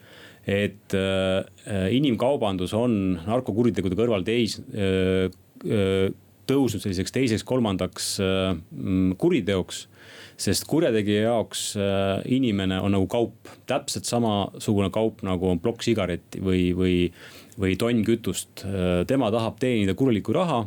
et 0.49 0.95
inimkaubandus 1.93 2.73
on 2.73 2.93
narkokuritegude 3.21 3.99
kõrval 3.99 4.23
teis, 4.25 4.55
tõusnud 6.49 6.83
selliseks 6.83 7.15
teiseks-kolmandaks 7.15 8.15
äh, 8.25 8.57
mm, 8.57 9.15
kuriteoks 9.21 9.87
sest 10.39 10.69
kurjategija 10.71 11.27
jaoks 11.27 11.73
äh, 11.77 12.23
inimene 12.31 12.79
on 12.81 12.95
nagu 12.95 13.09
kaup, 13.11 13.51
täpselt 13.69 14.07
samasugune 14.09 14.91
kaup 14.95 15.25
nagu 15.27 15.51
on 15.51 15.61
plokk 15.63 15.83
sigaretti 15.87 16.43
või, 16.45 16.71
või, 16.79 16.97
või 17.59 17.79
tonn 17.81 18.05
kütust. 18.07 18.63
Äh, 18.65 19.03
tema 19.11 19.33
tahab 19.35 19.59
teenida 19.61 19.97
korralikku 19.99 20.35
raha, 20.37 20.63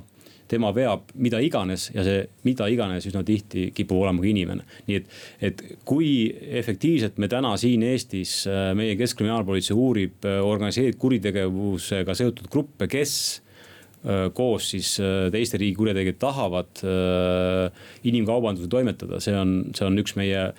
tema 0.51 0.73
veab 0.75 1.13
mida 1.15 1.39
iganes 1.39 1.87
ja 1.93 2.03
see 2.03 2.25
mida 2.43 2.67
iganes 2.67 3.07
üsna 3.07 3.21
tihti 3.23 3.69
kipub 3.71 4.01
olema 4.01 4.19
ka 4.19 4.27
inimene. 4.27 4.65
nii 4.89 4.97
et, 4.99 5.13
et 5.47 5.61
kui 5.87 6.09
efektiivselt 6.59 7.21
me 7.23 7.31
täna 7.31 7.53
siin 7.61 7.85
Eestis, 7.87 8.41
meie 8.75 8.97
keskkriminaalpolitsei 8.99 9.77
uurib 9.77 10.27
organiseeritud 10.27 10.99
kuritegevusega 10.99 12.17
seotud 12.19 12.51
gruppe, 12.51 12.89
kes 12.91 13.13
koos 14.33 14.69
siis 14.71 14.95
äh, 14.99 15.29
teiste 15.31 15.59
riigi 15.61 15.75
kurjategijad 15.77 16.17
tahavad 16.19 16.83
äh, 16.83 17.71
inimkaubanduse 18.03 18.67
toimetada, 18.67 19.19
see 19.21 19.35
on, 19.37 19.57
see 19.77 19.85
on 19.85 19.99
üks 20.01 20.15
meie 20.17 20.51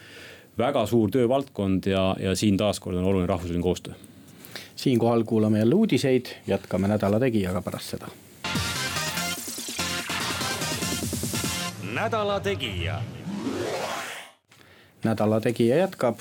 väga 0.58 0.84
suur 0.86 1.10
töövaldkond 1.10 1.88
ja, 1.90 2.12
ja 2.20 2.36
siin 2.38 2.56
taaskord 2.60 3.00
on 3.00 3.08
oluline 3.08 3.26
rahvusvaheline 3.26 3.62
koostöö. 3.62 3.94
siinkohal 4.76 5.24
kuulame 5.24 5.58
jälle 5.58 5.74
uudiseid, 5.74 6.26
jätkame 6.46 6.88
Nädala 6.88 7.20
Tegijaga 7.20 7.62
pärast 7.62 7.96
seda. 7.96 8.12
nädala 11.94 12.40
Tegija. 12.40 13.02
Nädala 15.04 15.40
Tegija 15.40 15.76
jätkab, 15.76 16.18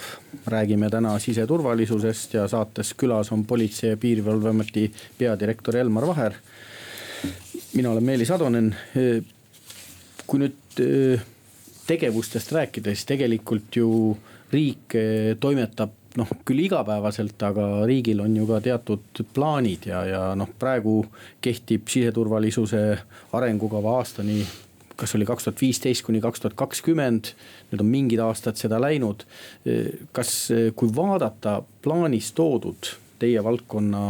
räägime 0.47 0.89
täna 0.89 1.19
siseturvalisusest 1.19 2.33
ja 2.33 2.47
saates 2.47 2.93
külas 2.93 3.31
on 3.31 3.45
Politsei- 3.45 3.89
ja 3.89 3.97
Piirivalveameti 3.97 4.91
peadirektor 5.17 5.77
Elmar 5.77 6.07
Vaher 6.07 6.33
mina 7.73 7.91
olen 7.91 8.03
Meelis 8.03 8.31
Atonen. 8.31 8.75
kui 10.27 10.39
nüüd 10.39 10.81
tegevustest 11.87 12.51
rääkida, 12.55 12.93
siis 12.93 13.07
tegelikult 13.09 13.75
ju 13.75 13.89
riik 14.51 14.95
toimetab 15.39 15.91
noh, 16.19 16.31
küll 16.47 16.63
igapäevaselt, 16.65 17.35
aga 17.43 17.85
riigil 17.87 18.21
on 18.23 18.35
ju 18.35 18.47
ka 18.47 18.61
teatud 18.63 19.23
plaanid 19.35 19.87
ja, 19.91 20.03
ja 20.07 20.21
noh, 20.39 20.49
praegu 20.59 21.01
kehtib 21.43 21.91
siseturvalisuse 21.91 22.83
arengukava 23.37 23.97
aastani 23.99 24.43
kas 25.01 25.15
oli 25.17 25.25
kaks 25.25 25.47
tuhat 25.47 25.61
viisteist 25.61 26.05
kuni 26.05 26.19
kaks 26.21 26.43
tuhat 26.43 26.55
kakskümmend, 26.59 27.31
nüüd 27.71 27.81
on 27.81 27.89
mingid 27.89 28.21
aastad 28.21 28.59
seda 28.59 28.77
läinud. 28.81 29.23
kas, 30.13 30.51
kui 30.77 30.91
vaadata 30.95 31.61
plaanis 31.81 32.31
toodud 32.37 32.91
teie 33.21 33.43
valdkonna 33.43 34.03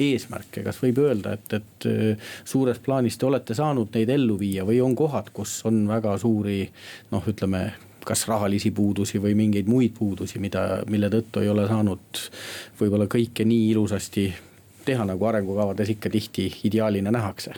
eesmärke, 0.00 0.64
kas 0.66 0.80
võib 0.82 1.00
öelda, 1.04 1.34
et, 1.38 1.58
et 1.60 1.88
äh, 1.90 2.30
suures 2.44 2.80
plaanis 2.84 3.18
te 3.18 3.28
olete 3.28 3.56
saanud 3.56 3.92
neid 3.94 4.12
ellu 4.16 4.38
viia 4.40 4.66
või 4.66 4.80
on 4.84 4.96
kohad, 4.98 5.32
kus 5.36 5.60
on 5.68 5.84
väga 5.90 6.16
suuri 6.22 6.62
noh, 7.12 7.28
ütleme 7.30 7.66
kas 8.04 8.26
rahalisi 8.28 8.70
puudusi 8.76 9.20
või 9.22 9.32
mingeid 9.38 9.68
muid 9.70 9.94
puudusi, 9.96 10.40
mida, 10.42 10.82
mille 10.92 11.08
tõttu 11.12 11.40
ei 11.40 11.48
ole 11.48 11.64
saanud 11.68 12.24
võib-olla 12.80 13.08
kõike 13.10 13.46
nii 13.48 13.70
ilusasti 13.72 14.26
teha, 14.84 15.06
nagu 15.08 15.24
arengukavades 15.24 15.94
ikka 15.94 16.12
tihti 16.12 16.50
ideaalina 16.68 17.12
nähakse 17.14 17.54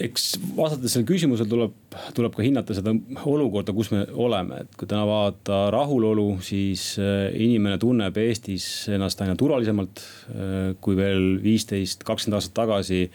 eks 0.00 0.24
vastates 0.56 0.94
sellele 0.94 1.08
küsimusele 1.10 1.50
tuleb, 1.50 1.74
tuleb 2.16 2.36
ka 2.36 2.44
hinnata 2.44 2.76
seda 2.76 2.94
olukorda, 3.28 3.74
kus 3.76 3.90
me 3.92 4.04
oleme, 4.12 4.62
et 4.64 4.78
kui 4.78 4.88
täna 4.90 5.04
vaadata 5.08 5.60
rahulolu, 5.74 6.28
siis 6.44 6.92
äh, 7.00 7.28
inimene 7.36 7.78
tunneb 7.82 8.16
Eestis 8.20 8.66
ennast 8.92 9.20
aina 9.24 9.36
turvalisemalt. 9.38 10.02
Äh, 10.30 10.58
kui 10.80 10.96
veel 10.98 11.36
viisteist, 11.44 12.04
kakskümmend 12.08 12.40
aastat 12.40 12.56
tagasi 12.62 13.06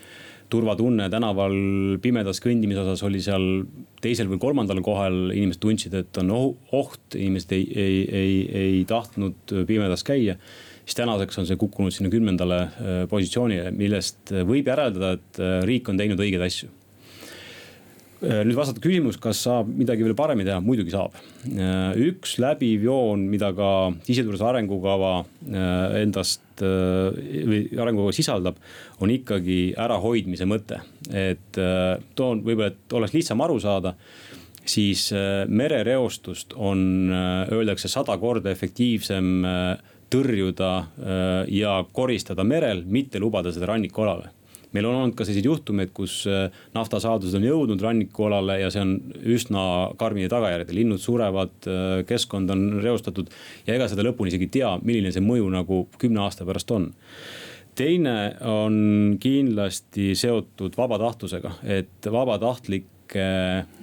turvatunne 0.52 1.08
tänaval 1.10 1.56
pimedas 2.04 2.38
kõndimise 2.44 2.84
osas 2.84 3.02
oli 3.08 3.22
seal 3.24 3.66
teisel 4.04 4.30
või 4.30 4.40
kolmandal 4.44 4.82
kohal, 4.86 5.32
inimesed 5.34 5.62
tundsid, 5.64 5.98
et 5.98 6.22
on 6.22 6.30
oht, 6.36 7.18
inimesed 7.18 7.56
ei, 7.58 7.66
ei, 7.74 7.98
ei, 8.06 8.38
ei 8.62 8.80
tahtnud 8.90 9.56
pimedas 9.66 10.06
käia 10.06 10.38
siis 10.86 10.98
tänaseks 11.00 11.42
on 11.42 11.48
see 11.50 11.60
kukkunud 11.60 11.94
sinna 11.94 12.12
kümnendale 12.14 12.62
äh, 12.62 12.98
positsioonile, 13.10 13.74
millest 13.76 14.34
võib 14.46 14.68
järeldada, 14.70 15.16
et 15.18 15.40
äh, 15.42 15.60
riik 15.66 15.90
on 15.90 15.98
teinud 16.00 16.22
õigeid 16.22 16.44
asju 16.46 16.70
äh, 18.22 18.44
nüüd 18.46 18.58
vastata 18.58 18.84
küsimus, 18.84 19.18
kas 19.22 19.42
saab 19.48 19.72
midagi 19.72 20.06
veel 20.06 20.18
paremini 20.18 20.48
teha, 20.50 20.62
muidugi 20.64 20.94
saab. 20.94 21.18
üks 22.06 22.38
läbiv 22.42 22.86
joon, 22.86 23.26
mida 23.32 23.52
ka 23.58 23.72
siseturvalisuse 24.06 24.50
arengukava 24.50 25.16
endast 26.00 26.62
või 26.62 27.66
arengukava 27.82 28.14
sisaldab, 28.16 28.62
on 29.04 29.12
ikkagi 29.14 29.76
ärahoidmise 29.82 30.48
mõte. 30.50 30.80
et 31.12 31.60
toon 32.16 32.46
võib-olla, 32.46 32.72
et 32.72 32.96
oleks 32.98 33.14
lihtsam 33.14 33.44
aru 33.46 33.60
saada, 33.60 33.94
siis 34.66 35.12
merereostust 35.14 36.56
on, 36.56 37.12
öeldakse 37.54 37.92
sada 37.92 38.18
korda 38.18 38.50
efektiivsem 38.50 39.44
tõrjuda 40.14 40.72
äh, 40.78 40.88
ja 41.54 41.78
koristada 41.94 42.46
merel, 42.48 42.84
mitte 42.86 43.22
lubada 43.22 43.54
seda 43.54 43.74
rannikualale 43.74 44.32
meil 44.76 44.90
on 44.90 44.98
olnud 45.00 45.16
ka 45.16 45.26
selliseid 45.26 45.48
juhtumeid, 45.48 45.92
kus 45.96 46.18
äh, 46.30 46.50
naftasaadused 46.76 47.38
on 47.40 47.48
jõudnud 47.48 47.84
rannikualale 47.84 48.60
ja 48.60 48.72
see 48.74 48.84
on 48.84 48.96
üsna 49.36 49.64
karmide 50.00 50.30
tagajärgedel, 50.32 50.80
linnud 50.82 51.02
surevad, 51.02 51.56
äh, 51.70 52.02
keskkond 52.10 52.52
on 52.54 52.66
reostatud. 52.84 53.32
ja 53.68 53.78
ega 53.78 53.88
seda 53.92 54.06
lõpuni 54.06 54.34
isegi 54.34 54.50
ei 54.50 54.56
tea, 54.60 54.74
milline 54.84 55.14
see 55.16 55.24
mõju 55.24 55.48
nagu 55.54 55.86
kümne 56.02 56.26
aasta 56.26 56.48
pärast 56.48 56.76
on. 56.76 56.92
teine 57.76 58.36
on 58.48 59.18
kindlasti 59.20 60.14
seotud 60.16 60.78
vabatahtlusega, 60.78 61.58
et 61.64 62.12
vabatahtlikke 62.12 63.26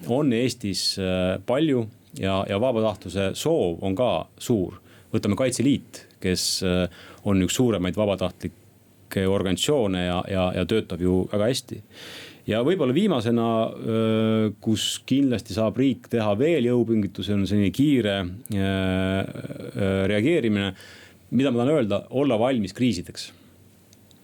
on 0.09 0.33
Eestis 0.33 0.97
palju 1.47 1.87
ja, 2.19 2.43
ja 2.49 2.61
vabatahtluse 2.61 3.33
soov 3.39 3.85
on 3.85 3.97
ka 3.97 4.15
suur. 4.39 4.81
võtame 5.13 5.37
Kaitseliit, 5.37 6.07
kes 6.23 6.47
äh, 6.67 6.85
on 7.29 7.43
üks 7.45 7.59
suuremaid 7.59 7.99
vabatahtlikke 7.99 9.27
organisatsioone 9.29 10.07
ja, 10.07 10.21
ja, 10.31 10.51
ja 10.57 10.67
töötab 10.69 11.03
ju 11.05 11.25
väga 11.33 11.51
hästi 11.51 11.83
ja 12.49 12.63
võib-olla 12.67 12.95
viimasena, 12.95 13.49
äh, 13.67 14.47
kus 14.63 14.97
kindlasti 15.07 15.55
saab 15.57 15.79
riik 15.81 16.09
teha 16.13 16.33
veel 16.39 16.67
jõupingutusi, 16.71 17.35
on 17.35 17.47
selline 17.49 17.73
kiire 17.75 18.19
äh, 18.23 19.21
reageerimine. 20.11 20.73
mida 21.33 21.51
ma 21.51 21.63
tahan 21.63 21.75
öelda, 21.75 22.03
olla 22.11 22.39
valmis 22.39 22.75
kriisideks. 22.77 23.31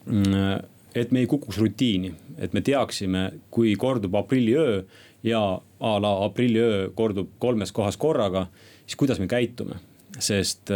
Mm, 0.06 0.58
et 0.94 1.12
me 1.12 1.20
ei 1.20 1.26
kukuks 1.26 1.58
rutiini, 1.58 2.12
et 2.38 2.52
me 2.52 2.60
teaksime, 2.60 3.30
kui 3.50 3.74
kordub 3.76 4.14
aprilliöö 4.14 4.82
ja 5.24 5.40
a 5.80 5.92
la 6.00 6.10
aprilliöö 6.24 6.90
kordub 6.94 7.30
kolmes 7.38 7.72
kohas 7.72 7.96
korraga, 7.96 8.46
siis 8.84 8.96
kuidas 8.96 9.20
me 9.20 9.26
käitume, 9.26 9.80
sest 10.18 10.70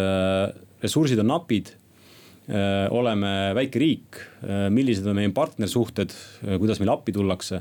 ressursid 0.83 1.21
on 1.23 1.33
napid, 1.33 1.73
oleme 2.91 3.29
väike 3.55 3.79
riik, 3.79 4.17
millised 4.75 5.07
on 5.07 5.15
meie 5.15 5.31
partnersuhted, 5.33 6.11
kuidas 6.59 6.81
meile 6.83 6.91
appi 6.97 7.15
tullakse 7.15 7.61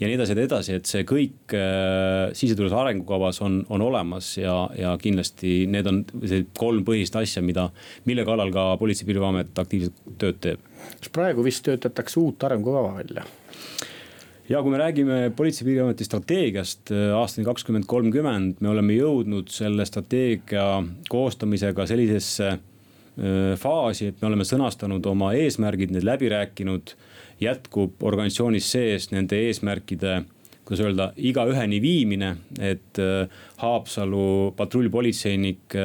ja 0.00 0.06
nii 0.06 0.14
edasi 0.14 0.32
ja 0.32 0.38
nii 0.38 0.46
edasi, 0.46 0.76
et 0.78 0.88
see 0.90 1.04
kõik 1.08 1.54
äh, 1.56 2.30
siseturvalisuse 2.36 2.78
arengukavas 2.80 3.40
on, 3.44 3.58
on 3.74 3.82
olemas 3.82 4.30
ja, 4.38 4.54
ja 4.78 4.94
kindlasti 5.00 5.60
need 5.70 5.88
on 5.90 6.02
see 6.22 6.46
kolm 6.58 6.84
põhilist 6.86 7.18
asja, 7.18 7.42
mida, 7.44 7.68
mille 8.08 8.26
kallal 8.28 8.52
ka 8.54 8.70
Politsei- 8.80 9.04
ja 9.04 9.10
Piirivalveamet 9.10 9.58
aktiivselt 9.58 10.02
tööd 10.20 10.40
teeb. 10.44 10.62
kas 11.00 11.12
praegu 11.14 11.46
vist 11.46 11.64
töötatakse 11.66 12.20
uut 12.22 12.46
arengukava 12.46 12.94
välja? 13.00 13.26
Ja 14.48 14.62
kui 14.62 14.72
me 14.72 14.78
räägime 14.78 15.30
Politsei- 15.36 15.62
ja 15.62 15.66
Piirivalveameti 15.66 16.04
strateegiast 16.04 16.92
äh, 16.92 17.16
aastani 17.16 17.44
kakskümmend 17.44 17.84
kolmkümmend, 17.86 18.62
me 18.64 18.72
oleme 18.72 18.96
jõudnud 18.96 19.52
selle 19.52 19.84
strateegia 19.86 20.82
koostamisega 21.08 21.86
sellisesse 21.86 22.48
äh, 22.48 23.52
faasi, 23.60 24.08
et 24.08 24.22
me 24.22 24.30
oleme 24.30 24.48
sõnastanud 24.48 25.06
oma 25.06 25.34
eesmärgid, 25.36 25.92
need 25.92 26.06
läbi 26.08 26.32
rääkinud 26.32 26.96
jätkub 27.40 28.02
organisatsioonis 28.02 28.72
sees 28.72 29.12
nende 29.12 29.38
eesmärkide 29.48 30.22
kuidas 30.68 30.82
öelda, 30.84 31.04
igaüheni 31.16 31.78
viimine, 31.80 32.34
et 32.60 32.98
äh, 33.00 33.40
Haapsalu 33.56 34.52
patrullpolitseinik 34.56 35.76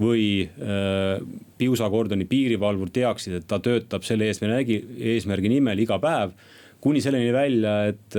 või 0.00 0.48
Piusa 1.58 1.88
kordoni 1.92 2.24
piirivalvur 2.28 2.88
teaksid, 2.92 3.36
et 3.36 3.46
ta 3.48 3.58
töötab 3.60 4.04
selle 4.04 4.30
eesmärgi, 4.32 4.78
eesmärgi 5.12 5.52
nimel 5.52 5.84
iga 5.84 6.00
päev 6.00 6.32
kuni 6.84 7.00
selleni 7.00 7.32
välja, 7.32 7.74
et 7.88 8.16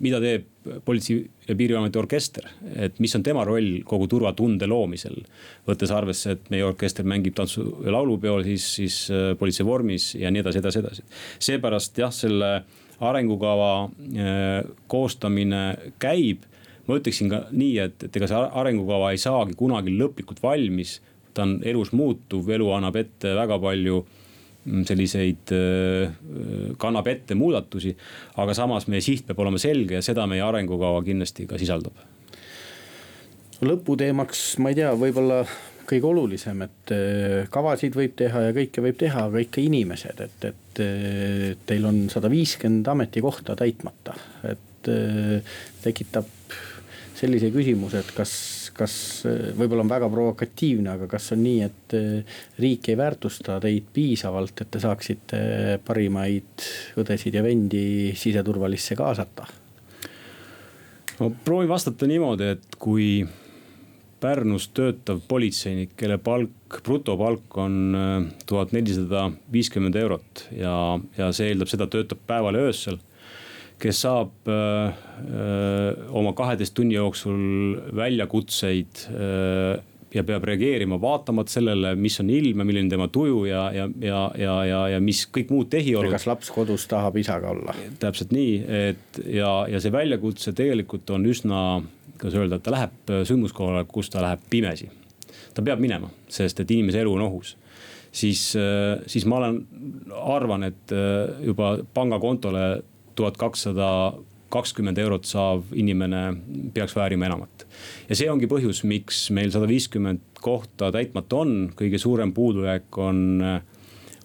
mida 0.00 0.20
teeb 0.22 0.46
politsei 0.86 1.24
ja 1.48 1.56
piirivalvete 1.58 1.98
orkester, 2.00 2.46
et 2.80 3.00
mis 3.02 3.12
on 3.18 3.24
tema 3.26 3.42
roll 3.44 3.80
kogu 3.88 4.06
turvatunde 4.08 4.68
loomisel. 4.70 5.16
võttes 5.66 5.90
arvesse, 5.92 6.36
et 6.36 6.50
meie 6.54 6.64
orkester 6.64 7.04
mängib 7.04 7.34
tantsu- 7.34 7.84
ja 7.84 7.92
laulupeol 7.92 8.44
siis, 8.46 8.68
siis 8.78 8.96
politsei 9.38 9.66
vormis 9.66 10.14
ja 10.14 10.30
nii 10.30 10.40
edasi, 10.44 10.58
edasi, 10.62 10.78
edasi. 10.78 11.02
seepärast 11.38 11.98
jah, 11.98 12.12
selle 12.12 12.50
arengukava 13.00 13.90
koostamine 14.88 15.92
käib. 15.98 16.44
ma 16.86 16.98
ütleksin 17.00 17.30
ka 17.32 17.46
nii, 17.50 17.78
et, 17.80 18.02
et 18.04 18.16
ega 18.16 18.26
see 18.28 18.40
arengukava 18.60 19.14
ei 19.14 19.18
saagi 19.18 19.56
kunagi 19.56 19.94
lõplikult 19.98 20.42
valmis. 20.42 21.00
ta 21.34 21.42
on 21.42 21.60
elus 21.64 21.92
muutuv, 21.92 22.48
elu 22.48 22.70
annab 22.72 22.96
ette 22.96 23.34
väga 23.34 23.58
palju 23.58 24.04
selliseid, 24.64 25.52
kannab 26.80 27.10
ette 27.12 27.36
muudatusi. 27.36 27.94
aga 28.40 28.54
samas 28.56 28.88
meie 28.88 29.04
siht 29.04 29.26
peab 29.28 29.42
olema 29.44 29.60
selge 29.60 29.98
ja 29.98 30.02
seda 30.02 30.26
meie 30.30 30.42
arengukava 30.42 31.02
kindlasti 31.04 31.46
ka 31.46 31.60
sisaldab. 31.60 31.94
lõputeemaks, 33.64 34.42
ma 34.60 34.72
ei 34.72 34.80
tea, 34.80 34.92
võib-olla 34.98 35.44
kõige 35.84 36.08
olulisem, 36.08 36.62
et 36.64 36.92
kavasid 37.52 37.96
võib 37.96 38.14
teha 38.16 38.46
ja 38.46 38.54
kõike 38.56 38.82
võib 38.84 38.96
teha, 39.00 39.26
aga 39.28 39.42
ikka 39.44 39.60
inimesed, 39.60 40.20
et, 40.24 40.46
et 40.48 40.82
teil 41.68 41.88
on 41.88 42.06
sada 42.12 42.30
viiskümmend 42.32 42.88
ametikohta 42.88 43.56
täitmata, 43.60 44.16
et 44.48 44.90
tekitab 45.84 46.28
sellise 47.14 47.50
küsimuse, 47.54 48.00
et 48.00 48.10
kas 48.16 48.32
kas 48.74 48.94
võib-olla 49.58 49.84
on 49.84 49.92
väga 49.92 50.08
provokatiivne, 50.12 50.96
aga 50.96 51.08
kas 51.10 51.30
on 51.34 51.42
nii, 51.44 51.60
et 51.66 51.96
eh, 51.98 52.40
riik 52.62 52.90
ei 52.90 52.98
väärtusta 52.98 53.60
teid 53.62 53.86
piisavalt, 53.94 54.64
et 54.64 54.72
te 54.74 54.82
saaksite 54.82 55.38
parimaid 55.86 56.66
õdesid 57.00 57.38
ja 57.38 57.44
vendi 57.46 57.86
siseturvalisse 58.18 58.98
kaasata? 58.98 59.46
ma 61.14 61.30
proovin 61.46 61.70
vastata 61.70 62.08
niimoodi, 62.10 62.52
et 62.56 62.78
kui 62.82 63.08
Pärnus 64.24 64.70
töötav 64.72 65.18
politseinik, 65.28 65.90
kelle 66.00 66.16
palk, 66.22 66.78
brutopalk 66.86 67.58
on 67.60 67.74
eh, 67.98 68.14
tuhat 68.48 68.74
nelisada 68.74 69.28
viiskümmend 69.52 69.98
eurot 70.00 70.46
ja, 70.56 70.74
ja 71.18 71.32
see 71.36 71.52
eeldab 71.52 71.70
seda, 71.70 71.90
töötab 71.92 72.24
päeval 72.26 72.58
ja 72.58 72.70
öösel 72.70 72.98
kes 73.84 74.04
saab 74.06 74.48
öö, 74.48 74.86
äh, 74.88 76.14
oma 76.16 76.32
kaheteist 76.36 76.74
tunni 76.76 76.96
jooksul 76.96 77.74
väljakutseid 77.96 79.04
äh, 79.12 79.82
ja 80.14 80.22
peab 80.24 80.46
reageerima 80.46 80.96
vaatamata 81.02 81.52
sellele, 81.56 81.94
mis 81.98 82.16
on 82.22 82.30
ilm 82.30 82.62
ja 82.62 82.66
milline 82.68 82.90
tema 82.92 83.08
tuju 83.12 83.44
ja, 83.48 83.64
ja, 83.74 83.88
ja, 84.00 84.20
ja, 84.38 84.54
ja, 84.68 84.80
ja 84.94 85.00
mis 85.02 85.24
kõik 85.34 85.50
muud 85.52 85.68
tehiolud. 85.72 86.14
kas 86.14 86.28
laps 86.30 86.52
kodus 86.54 86.86
tahab 86.90 87.18
isaga 87.20 87.50
olla? 87.52 87.74
täpselt 88.00 88.32
nii, 88.34 88.54
et 88.90 89.20
ja, 89.26 89.50
ja 89.70 89.82
see 89.82 89.92
väljakutse 89.92 90.54
tegelikult 90.56 91.10
on 91.16 91.26
üsna, 91.28 91.58
kuidas 92.14 92.38
öelda, 92.38 92.60
ta 92.62 92.76
läheb 92.76 93.12
sündmuskohale, 93.26 93.84
kus 93.90 94.12
ta 94.14 94.22
läheb 94.24 94.46
pimesi. 94.50 94.88
ta 95.54 95.66
peab 95.66 95.82
minema, 95.82 96.08
sest 96.30 96.62
et 96.62 96.72
inimese 96.72 97.02
elu 97.02 97.18
on 97.18 97.26
ohus 97.26 97.56
siis, 98.14 98.52
äh, 98.56 99.02
siis 99.10 99.26
ma 99.26 99.42
olen, 99.42 99.60
arvan, 100.14 100.70
et 100.70 100.92
juba 101.42 101.74
pangakontole 101.94 102.68
tuhat 103.14 103.36
kakssada 103.40 103.88
kakskümmend 104.54 104.98
eurot 105.02 105.26
saav 105.26 105.72
inimene 105.74 106.22
peaks 106.74 106.94
väärima 106.96 107.28
enamat. 107.30 107.66
ja 108.08 108.16
see 108.16 108.30
ongi 108.30 108.48
põhjus, 108.50 108.84
miks 108.86 109.26
meil 109.34 109.52
sada 109.54 109.68
viiskümmend 109.70 110.42
kohta 110.44 110.92
täitmata 110.94 111.42
on, 111.42 111.54
kõige 111.78 111.98
suurem 111.98 112.34
puudujääk 112.36 112.98
on 113.02 113.22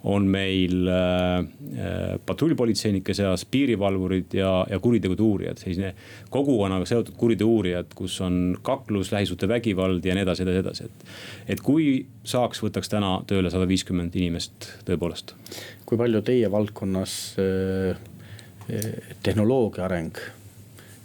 on 0.07 0.27
meil 0.31 0.87
äh, 0.87 2.19
patrullpolitseinike 2.25 3.11
seas 3.13 3.43
piirivalvurid 3.51 4.31
ja, 4.37 4.51
ja 4.69 4.79
kuritegude 4.79 5.23
uurijad, 5.23 5.59
selline 5.59 5.89
kogukonnaga 6.31 6.87
seotud 6.87 7.17
kuriteo 7.19 7.49
uurijad, 7.51 7.91
kus 7.95 8.15
on 8.23 8.55
kaklus, 8.63 9.11
lähisuhtevägivald 9.11 10.05
ja 10.05 10.15
nii 10.15 10.23
edasi, 10.23 10.45
edasi, 10.45 10.61
edasi, 10.63 10.87
et. 10.87 11.11
et 11.55 11.63
kui 11.65 11.89
saaks, 12.23 12.63
võtaks 12.63 12.91
täna 12.91 13.17
tööle 13.27 13.51
sada 13.51 13.67
viiskümmend 13.67 14.15
inimest 14.15 14.69
tõepoolest. 14.87 15.35
kui 15.85 15.99
palju 15.99 16.23
teie 16.23 16.51
valdkonnas 16.51 17.19
äh 17.43 18.07
tehnoloogia 19.23 19.85
areng 19.85 20.19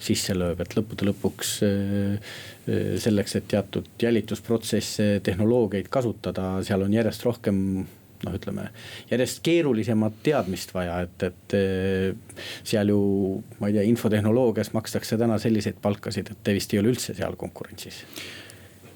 sisse 0.05 0.37
lööb, 0.37 0.61
et 0.63 0.77
lõppude 0.77 1.09
lõpuks 1.09 1.57
eh, 1.67 2.33
eh, 2.69 2.95
selleks, 3.01 3.39
et 3.39 3.49
teatud 3.51 3.89
jälitusprotsesse, 4.03 5.21
tehnoloogiaid 5.25 5.91
kasutada, 5.93 6.57
seal 6.67 6.85
on 6.87 6.95
järjest 6.95 7.25
rohkem 7.27 7.59
noh, 8.25 8.37
ütleme 8.37 8.69
järjest 9.11 9.43
keerulisemat 9.45 10.21
teadmist 10.27 10.75
vaja, 10.77 11.01
et, 11.07 11.27
et 11.31 11.59
eh, 11.59 12.39
seal 12.67 12.93
ju 12.93 13.03
ma 13.61 13.71
ei 13.71 13.79
tea, 13.79 13.87
infotehnoloogias 13.91 14.75
makstakse 14.77 15.21
täna 15.21 15.41
selliseid 15.43 15.81
palkasid, 15.85 16.33
et 16.33 16.45
te 16.45 16.57
vist 16.57 16.75
ei 16.75 16.83
ole 16.83 16.95
üldse 16.95 17.17
seal 17.17 17.39
konkurentsis 17.41 18.05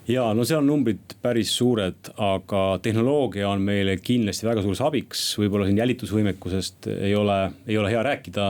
ja 0.09 0.25
no 0.35 0.45
seal 0.49 0.63
on 0.63 0.71
numbrid 0.71 1.17
päris 1.23 1.53
suured, 1.57 2.11
aga 2.17 2.63
tehnoloogia 2.83 3.49
on 3.51 3.63
meile 3.65 3.99
kindlasti 4.01 4.49
väga 4.49 4.65
suureks 4.65 4.83
abiks, 4.87 5.25
võib-olla 5.41 5.69
siin 5.69 5.81
jälitusvõimekusest 5.83 6.91
ei 6.97 7.15
ole, 7.17 7.39
ei 7.69 7.79
ole 7.79 7.93
hea 7.93 8.03
rääkida. 8.07 8.49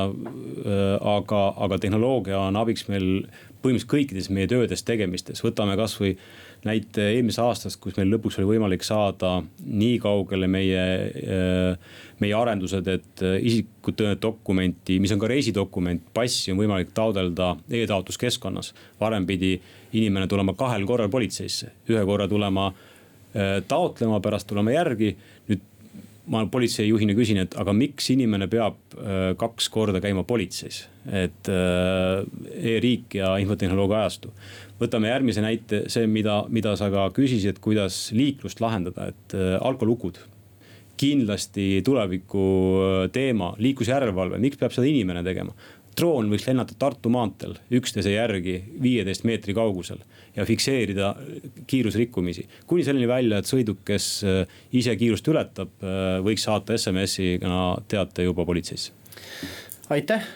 aga, 1.16 1.42
aga 1.56 1.78
tehnoloogia 1.78 2.40
on 2.48 2.56
abiks 2.56 2.88
meil 2.88 3.26
põhimõtteliselt 3.62 3.90
kõikides 3.90 4.28
meie 4.30 4.46
töödes, 4.50 4.84
tegemistes, 4.86 5.42
võtame 5.42 5.74
kasvõi 5.78 6.14
näite 6.66 7.11
eelmisest 7.14 7.42
aastast, 7.42 7.80
kus 7.82 7.96
meil 7.98 8.11
lõpuks 8.12 8.38
oli 8.40 8.52
võimalik 8.54 8.84
saada 8.86 9.38
nii 9.62 9.98
kaugele 10.02 10.48
meie, 10.50 10.84
äh, 11.22 11.98
meie 12.22 12.34
arendused, 12.38 12.88
et 12.90 13.24
äh, 13.24 13.38
isikut 13.89 13.99
tõendavat 13.99 14.22
dokumenti, 14.22 14.99
mis 15.01 15.12
on 15.12 15.20
ka 15.20 15.28
reisidokument, 15.28 16.03
passi 16.14 16.53
on 16.53 16.59
võimalik 16.59 16.93
taotleda 16.95 17.57
e-taotluskeskkonnas. 17.70 18.74
varem 19.01 19.26
pidi 19.26 19.61
inimene 19.93 20.26
tulema 20.26 20.55
kahel 20.55 20.84
korral 20.86 21.09
politseisse, 21.09 21.72
ühe 21.89 22.05
korra 22.05 22.28
tulema 22.28 22.68
äh, 22.68 23.62
taotlema, 23.68 24.20
pärast 24.20 24.47
tulema 24.47 24.70
järgi. 24.70 25.16
nüüd 25.49 25.61
ma 26.28 26.45
politseijuhina 26.47 27.14
küsin, 27.14 27.39
et 27.39 27.55
aga 27.57 27.72
miks 27.72 28.11
inimene 28.11 28.49
peab 28.49 28.76
kaks 29.39 29.68
korda 29.72 30.01
käima 30.01 30.24
politseis, 30.28 30.89
et 31.09 31.49
e-riik 31.49 33.14
ja 33.14 33.36
infotehnoloogia 33.41 34.03
ajastu 34.03 34.34
võtame 34.78 35.09
järgmise 35.09 35.41
näite, 35.41 35.86
see, 35.89 36.07
mida, 36.07 36.45
mida 36.53 36.76
sa 36.76 36.91
ka 36.93 37.09
küsisid, 37.16 37.62
kuidas 37.64 38.11
liiklust 38.12 38.61
lahendada, 38.61 39.09
et 39.09 39.34
äh, 39.34 39.57
alkolukud 39.64 40.20
kindlasti 40.99 41.80
tuleviku 41.86 42.44
äh, 42.82 43.01
teema, 43.14 43.53
liiklusjärelevalve, 43.59 44.40
miks 44.42 44.61
peab 44.61 44.74
seda 44.74 44.88
inimene 44.90 45.24
tegema? 45.26 45.57
droon 45.99 46.28
võiks 46.30 46.44
lennata 46.46 46.76
Tartu 46.78 47.11
maanteel 47.11 47.57
üksteise 47.74 48.12
järgi 48.12 48.53
viieteist 48.78 49.24
meetri 49.26 49.51
kaugusel 49.57 49.99
ja 50.36 50.44
fikseerida 50.46 51.09
kiirusrikkumisi. 51.66 52.44
kuni 52.70 52.84
selleni 52.86 53.09
välja, 53.11 53.40
et 53.40 53.51
sõiduk, 53.51 53.82
kes 53.88 54.07
äh, 54.22 54.61
ise 54.70 54.94
kiirust 54.96 55.26
ületab, 55.28 55.72
võiks 56.22 56.46
saata 56.46 56.78
SMS-iga 56.78 57.62
teate 57.90 58.28
juba 58.28 58.46
politseisse. 58.46 58.92
aitäh 59.90 60.28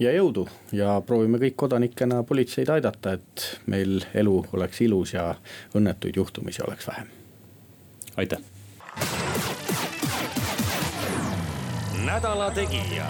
ja 0.00 0.12
jõudu 0.14 0.46
ja 0.72 0.96
proovime 1.06 1.40
kõik 1.42 1.58
kodanikena 1.60 2.22
politseid 2.26 2.72
aidata, 2.72 3.18
et 3.18 3.46
meil 3.70 4.00
elu 4.14 4.36
oleks 4.56 4.80
ilus 4.86 5.14
ja 5.14 5.34
õnnetuid 5.76 6.16
juhtumisi 6.16 6.64
oleks 6.66 6.88
vähem. 6.88 7.12
aitäh. 8.16 8.38
Nädala 12.10 12.50
Tegija 12.50 13.06